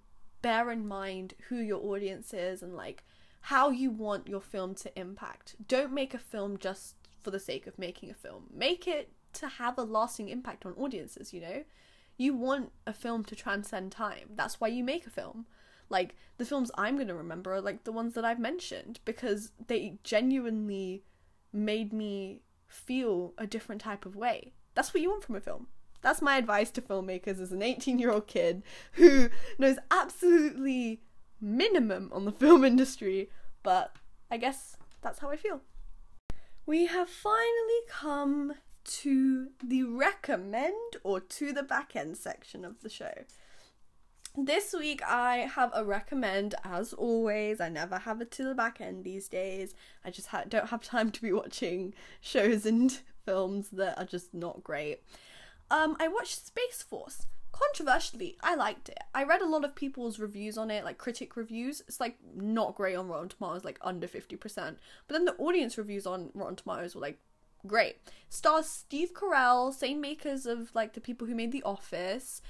bear 0.40 0.70
in 0.70 0.88
mind 0.88 1.34
who 1.50 1.56
your 1.56 1.84
audience 1.84 2.32
is 2.32 2.62
and 2.62 2.74
like 2.74 3.04
how 3.42 3.68
you 3.68 3.90
want 3.90 4.28
your 4.28 4.40
film 4.40 4.74
to 4.76 4.98
impact. 4.98 5.56
Don't 5.68 5.92
make 5.92 6.14
a 6.14 6.18
film 6.18 6.56
just 6.56 6.94
for 7.20 7.30
the 7.30 7.38
sake 7.38 7.66
of 7.66 7.78
making 7.78 8.10
a 8.10 8.14
film. 8.14 8.44
Make 8.50 8.88
it 8.88 9.12
to 9.34 9.46
have 9.46 9.76
a 9.76 9.82
lasting 9.82 10.30
impact 10.30 10.64
on 10.64 10.72
audiences, 10.72 11.34
you 11.34 11.42
know? 11.42 11.64
You 12.16 12.32
want 12.32 12.72
a 12.86 12.94
film 12.94 13.24
to 13.24 13.36
transcend 13.36 13.92
time. 13.92 14.30
That's 14.34 14.58
why 14.58 14.68
you 14.68 14.82
make 14.82 15.06
a 15.06 15.10
film. 15.10 15.44
Like 15.90 16.16
the 16.38 16.46
films 16.46 16.70
I'm 16.78 16.94
going 16.94 17.08
to 17.08 17.14
remember 17.14 17.52
are 17.52 17.60
like 17.60 17.84
the 17.84 17.92
ones 17.92 18.14
that 18.14 18.24
I've 18.24 18.40
mentioned 18.40 19.00
because 19.04 19.52
they 19.66 19.98
genuinely 20.02 21.04
made 21.52 21.92
me 21.92 22.40
feel 22.68 23.34
a 23.36 23.46
different 23.46 23.82
type 23.82 24.06
of 24.06 24.16
way. 24.16 24.54
That's 24.74 24.94
what 24.94 25.02
you 25.02 25.10
want 25.10 25.24
from 25.24 25.36
a 25.36 25.40
film. 25.40 25.66
That's 26.02 26.22
my 26.22 26.36
advice 26.36 26.70
to 26.72 26.82
filmmakers 26.82 27.40
as 27.40 27.52
an 27.52 27.62
18 27.62 27.98
year 27.98 28.10
old 28.10 28.26
kid 28.26 28.62
who 28.92 29.28
knows 29.58 29.76
absolutely 29.90 31.00
minimum 31.40 32.10
on 32.12 32.24
the 32.24 32.32
film 32.40 32.64
industry, 32.64 33.30
but 33.62 33.96
I 34.30 34.36
guess 34.36 34.76
that's 35.02 35.18
how 35.18 35.30
I 35.30 35.36
feel. 35.36 35.60
We 36.64 36.86
have 36.86 37.08
finally 37.08 37.80
come 37.88 38.54
to 38.84 39.48
the 39.62 39.84
recommend 39.84 40.96
or 41.02 41.20
to 41.20 41.52
the 41.52 41.62
back 41.62 41.96
end 41.96 42.16
section 42.16 42.64
of 42.64 42.82
the 42.82 42.88
show. 42.88 43.24
This 44.38 44.74
week 44.74 45.00
I 45.02 45.48
have 45.54 45.70
a 45.74 45.84
recommend 45.84 46.54
as 46.62 46.92
always. 46.92 47.60
I 47.60 47.68
never 47.68 47.98
have 47.98 48.20
it 48.20 48.30
to 48.32 48.44
the 48.44 48.54
back 48.54 48.80
end 48.80 49.02
these 49.02 49.28
days. 49.28 49.74
I 50.04 50.10
just 50.10 50.28
ha- 50.28 50.44
don't 50.46 50.68
have 50.68 50.82
time 50.82 51.10
to 51.12 51.22
be 51.22 51.32
watching 51.32 51.94
shows 52.20 52.66
and 52.66 52.96
films 53.24 53.70
that 53.70 53.98
are 53.98 54.04
just 54.04 54.34
not 54.34 54.62
great. 54.62 55.00
Um 55.70 55.96
I 56.00 56.08
watched 56.08 56.46
Space 56.46 56.82
Force. 56.82 57.26
Controversially, 57.52 58.36
I 58.42 58.54
liked 58.54 58.90
it. 58.90 58.98
I 59.14 59.24
read 59.24 59.40
a 59.40 59.48
lot 59.48 59.64
of 59.64 59.74
people's 59.74 60.18
reviews 60.18 60.58
on 60.58 60.70
it, 60.70 60.84
like 60.84 60.98
critic 60.98 61.36
reviews. 61.36 61.82
It's 61.88 62.00
like 62.00 62.18
not 62.34 62.74
great 62.74 62.96
on 62.96 63.08
Rotten 63.08 63.30
Tomatoes, 63.30 63.64
like 63.64 63.78
under 63.80 64.06
50%. 64.06 64.38
But 64.56 64.76
then 65.08 65.24
the 65.24 65.36
audience 65.36 65.78
reviews 65.78 66.06
on 66.06 66.30
Rotten 66.34 66.56
Tomatoes 66.56 66.94
were 66.94 67.00
like 67.00 67.18
great. 67.66 67.96
Stars 68.28 68.66
Steve 68.66 69.14
Carell, 69.14 69.72
same 69.72 70.02
makers 70.02 70.44
of 70.44 70.74
like 70.74 70.92
the 70.92 71.00
people 71.00 71.26
who 71.26 71.34
made 71.34 71.50
The 71.50 71.62
Office. 71.62 72.42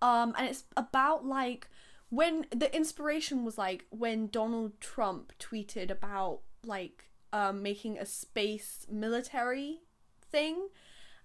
Um, 0.00 0.34
and 0.38 0.48
it's 0.48 0.64
about 0.76 1.26
like 1.26 1.68
when 2.10 2.46
the 2.54 2.74
inspiration 2.74 3.44
was 3.44 3.58
like 3.58 3.84
when 3.90 4.28
Donald 4.28 4.80
Trump 4.80 5.32
tweeted 5.38 5.90
about 5.90 6.40
like 6.64 7.10
um, 7.32 7.62
making 7.62 7.98
a 7.98 8.06
space 8.06 8.86
military 8.90 9.80
thing, 10.30 10.68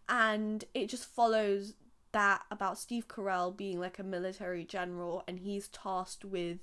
and 0.10 0.66
it 0.74 0.90
just 0.90 1.06
follows 1.06 1.76
that 2.12 2.42
about 2.50 2.78
Steve 2.78 3.08
Carell 3.08 3.56
being 3.56 3.80
like 3.80 4.00
a 4.00 4.04
military 4.04 4.66
general 4.66 5.24
and 5.28 5.40
he's 5.40 5.68
tasked 5.68 6.26
with 6.26 6.58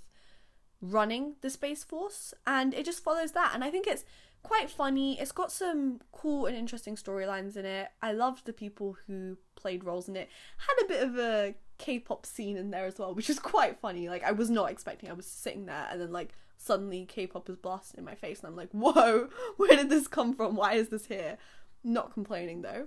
running 0.82 1.36
the 1.40 1.49
space 1.49 1.84
force 1.84 2.34
and 2.47 2.74
it 2.74 2.84
just 2.84 3.03
follows 3.03 3.32
that 3.32 3.53
and 3.55 3.64
I 3.64 3.70
think 3.70 3.86
it's 3.86 4.05
quite 4.42 4.70
funny. 4.70 5.18
It's 5.18 5.32
got 5.32 5.51
some 5.51 6.01
cool 6.12 6.47
and 6.47 6.57
interesting 6.57 6.97
storylines 6.97 7.57
in 7.57 7.64
it. 7.64 7.88
I 8.01 8.12
loved 8.12 8.47
the 8.47 8.53
people 8.53 8.97
who 9.07 9.38
played 9.57 9.84
roles 9.84 10.09
in 10.09 10.16
it. 10.16 10.28
Had 10.59 10.84
a 10.84 10.88
bit 10.88 11.03
of 11.03 11.18
a 11.18 11.55
K-pop 11.78 12.24
scene 12.24 12.57
in 12.57 12.70
there 12.70 12.86
as 12.86 12.99
well, 12.99 13.14
which 13.14 13.28
is 13.28 13.38
quite 13.38 13.80
funny. 13.80 14.09
Like 14.09 14.24
I 14.24 14.32
was 14.32 14.51
not 14.51 14.70
expecting. 14.70 15.11
I 15.11 15.14
was 15.14 15.26
sitting 15.26 15.66
there 15.66 15.88
and 15.90 16.01
then 16.01 16.12
like 16.12 16.32
suddenly 16.59 17.05
K-pop 17.07 17.49
is 17.51 17.57
blasted 17.57 17.99
in 17.99 18.05
my 18.05 18.14
face 18.14 18.40
and 18.40 18.49
I'm 18.49 18.57
like, 18.57 18.70
"Whoa, 18.70 19.28
where 19.57 19.76
did 19.76 19.90
this 19.90 20.09
come 20.09 20.34
from? 20.34 20.57
Why 20.57 20.74
is 20.74 20.88
this 20.88 21.07
here?" 21.07 21.38
Not 21.82 22.12
complaining 22.12 22.62
though. 22.62 22.86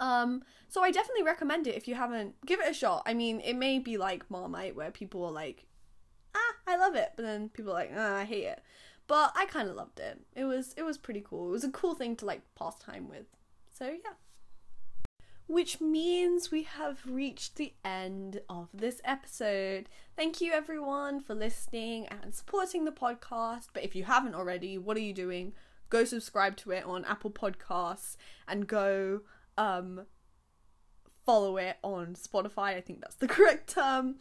Um, 0.00 0.42
so 0.68 0.82
I 0.82 0.90
definitely 0.90 1.22
recommend 1.22 1.66
it 1.66 1.76
if 1.76 1.86
you 1.86 1.94
haven't. 1.94 2.34
Give 2.44 2.58
it 2.58 2.70
a 2.70 2.74
shot. 2.74 3.02
I 3.06 3.14
mean, 3.14 3.40
it 3.40 3.54
may 3.54 3.78
be 3.78 3.96
like 3.98 4.28
Marmite 4.30 4.74
where 4.74 4.90
people 4.90 5.24
are 5.24 5.30
like, 5.30 5.66
"Ah, 6.34 6.56
I 6.66 6.76
love 6.76 6.96
it," 6.96 7.12
but 7.14 7.24
then 7.24 7.50
people 7.50 7.72
are 7.72 7.74
like, 7.74 7.92
"Ah, 7.94 8.16
I 8.16 8.24
hate 8.24 8.44
it." 8.44 8.62
But 9.06 9.32
I 9.36 9.44
kind 9.46 9.68
of 9.68 9.76
loved 9.76 10.00
it. 10.00 10.20
It 10.34 10.44
was 10.44 10.72
it 10.76 10.82
was 10.82 10.96
pretty 10.96 11.20
cool. 11.20 11.48
It 11.48 11.52
was 11.52 11.64
a 11.64 11.70
cool 11.70 11.94
thing 11.94 12.16
to 12.16 12.24
like 12.24 12.42
pass 12.54 12.78
time 12.78 13.08
with. 13.08 13.26
So 13.72 13.86
yeah. 13.86 14.14
Which 15.46 15.80
means 15.80 16.52
we 16.52 16.62
have 16.62 17.00
reached 17.04 17.56
the 17.56 17.74
end 17.84 18.40
of 18.48 18.68
this 18.72 19.00
episode. 19.04 19.88
Thank 20.16 20.40
you 20.40 20.52
everyone 20.52 21.20
for 21.20 21.34
listening 21.34 22.06
and 22.06 22.32
supporting 22.32 22.84
the 22.84 22.92
podcast. 22.92 23.66
But 23.74 23.82
if 23.82 23.96
you 23.96 24.04
haven't 24.04 24.36
already, 24.36 24.78
what 24.78 24.96
are 24.96 25.00
you 25.00 25.12
doing? 25.12 25.54
Go 25.88 26.04
subscribe 26.04 26.56
to 26.58 26.70
it 26.70 26.84
on 26.84 27.04
Apple 27.04 27.32
Podcasts 27.32 28.16
and 28.46 28.68
go 28.68 29.22
um 29.60 30.06
follow 31.26 31.58
it 31.58 31.76
on 31.84 32.14
Spotify. 32.14 32.76
I 32.76 32.80
think 32.80 33.00
that's 33.00 33.16
the 33.16 33.28
correct 33.36 33.74
term. 33.74 34.16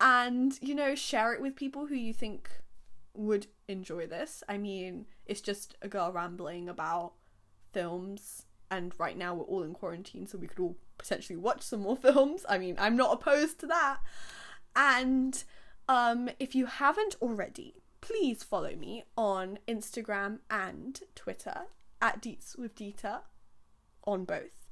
And 0.00 0.58
you 0.62 0.74
know, 0.74 0.94
share 0.94 1.34
it 1.34 1.42
with 1.42 1.56
people 1.56 1.86
who 1.86 1.96
you 1.96 2.14
think 2.14 2.48
would 3.14 3.48
enjoy 3.68 4.06
this. 4.06 4.42
I 4.48 4.56
mean, 4.56 5.06
it's 5.26 5.40
just 5.40 5.76
a 5.82 5.88
girl 5.88 6.12
rambling 6.12 6.68
about 6.68 7.12
films, 7.72 8.46
and 8.70 8.92
right 8.98 9.16
now 9.16 9.34
we're 9.34 9.44
all 9.44 9.62
in 9.62 9.74
quarantine, 9.74 10.26
so 10.26 10.38
we 10.38 10.46
could 10.46 10.60
all 10.60 10.76
potentially 10.96 11.36
watch 11.36 11.62
some 11.62 11.80
more 11.80 11.96
films. 12.08 12.46
I 12.48 12.58
mean, 12.58 12.76
I'm 12.78 12.96
not 12.96 13.12
opposed 13.12 13.60
to 13.60 13.66
that. 13.66 13.98
And 14.76 15.42
um, 15.88 16.30
if 16.40 16.54
you 16.54 16.66
haven't 16.66 17.16
already, 17.20 17.74
please 18.00 18.42
follow 18.42 18.74
me 18.74 19.04
on 19.16 19.58
Instagram 19.68 20.40
and 20.50 21.00
Twitter 21.14 21.66
at 22.00 22.20
Deets 22.20 22.58
with 22.58 22.74
Dita 22.74 23.22
on 24.04 24.24
both. 24.24 24.63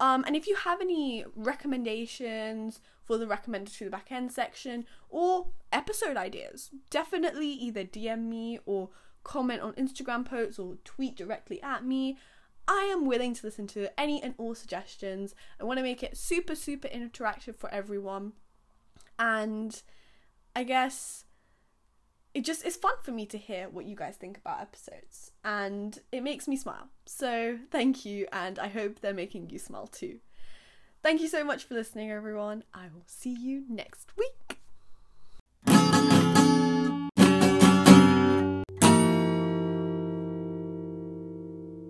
Um, 0.00 0.24
and 0.26 0.34
if 0.34 0.46
you 0.46 0.56
have 0.56 0.80
any 0.80 1.24
recommendations 1.36 2.80
for 3.04 3.18
the 3.18 3.26
recommended 3.26 3.74
to 3.74 3.84
the 3.84 3.90
back 3.90 4.10
end 4.10 4.32
section 4.32 4.86
or 5.10 5.48
episode 5.72 6.16
ideas, 6.16 6.70
definitely 6.88 7.48
either 7.48 7.84
DM 7.84 8.24
me 8.24 8.58
or 8.64 8.88
comment 9.22 9.60
on 9.60 9.74
Instagram 9.74 10.24
posts 10.24 10.58
or 10.58 10.76
tweet 10.84 11.16
directly 11.16 11.62
at 11.62 11.84
me. 11.84 12.16
I 12.66 12.88
am 12.92 13.04
willing 13.04 13.34
to 13.34 13.46
listen 13.46 13.66
to 13.68 14.00
any 14.00 14.22
and 14.22 14.34
all 14.38 14.54
suggestions. 14.54 15.34
I 15.60 15.64
want 15.64 15.78
to 15.78 15.82
make 15.82 16.02
it 16.02 16.16
super, 16.16 16.54
super 16.54 16.88
interactive 16.88 17.56
for 17.56 17.68
everyone. 17.70 18.32
And 19.18 19.82
I 20.56 20.64
guess 20.64 21.24
it 22.34 22.44
just 22.44 22.64
is 22.64 22.76
fun 22.76 22.94
for 23.02 23.10
me 23.10 23.26
to 23.26 23.38
hear 23.38 23.68
what 23.68 23.86
you 23.86 23.96
guys 23.96 24.16
think 24.16 24.38
about 24.38 24.60
episodes 24.60 25.32
and 25.44 25.98
it 26.12 26.22
makes 26.22 26.46
me 26.46 26.56
smile. 26.56 26.88
So, 27.04 27.58
thank 27.70 28.04
you 28.04 28.26
and 28.32 28.58
I 28.58 28.68
hope 28.68 29.00
they're 29.00 29.12
making 29.14 29.50
you 29.50 29.58
smile 29.58 29.86
too. 29.86 30.18
Thank 31.02 31.20
you 31.20 31.28
so 31.28 31.42
much 31.44 31.64
for 31.64 31.74
listening 31.74 32.10
everyone. 32.10 32.64
I 32.74 32.88
will 32.92 33.04
see 33.06 33.32
you 33.32 33.64
next 33.68 34.16
week. 34.16 34.39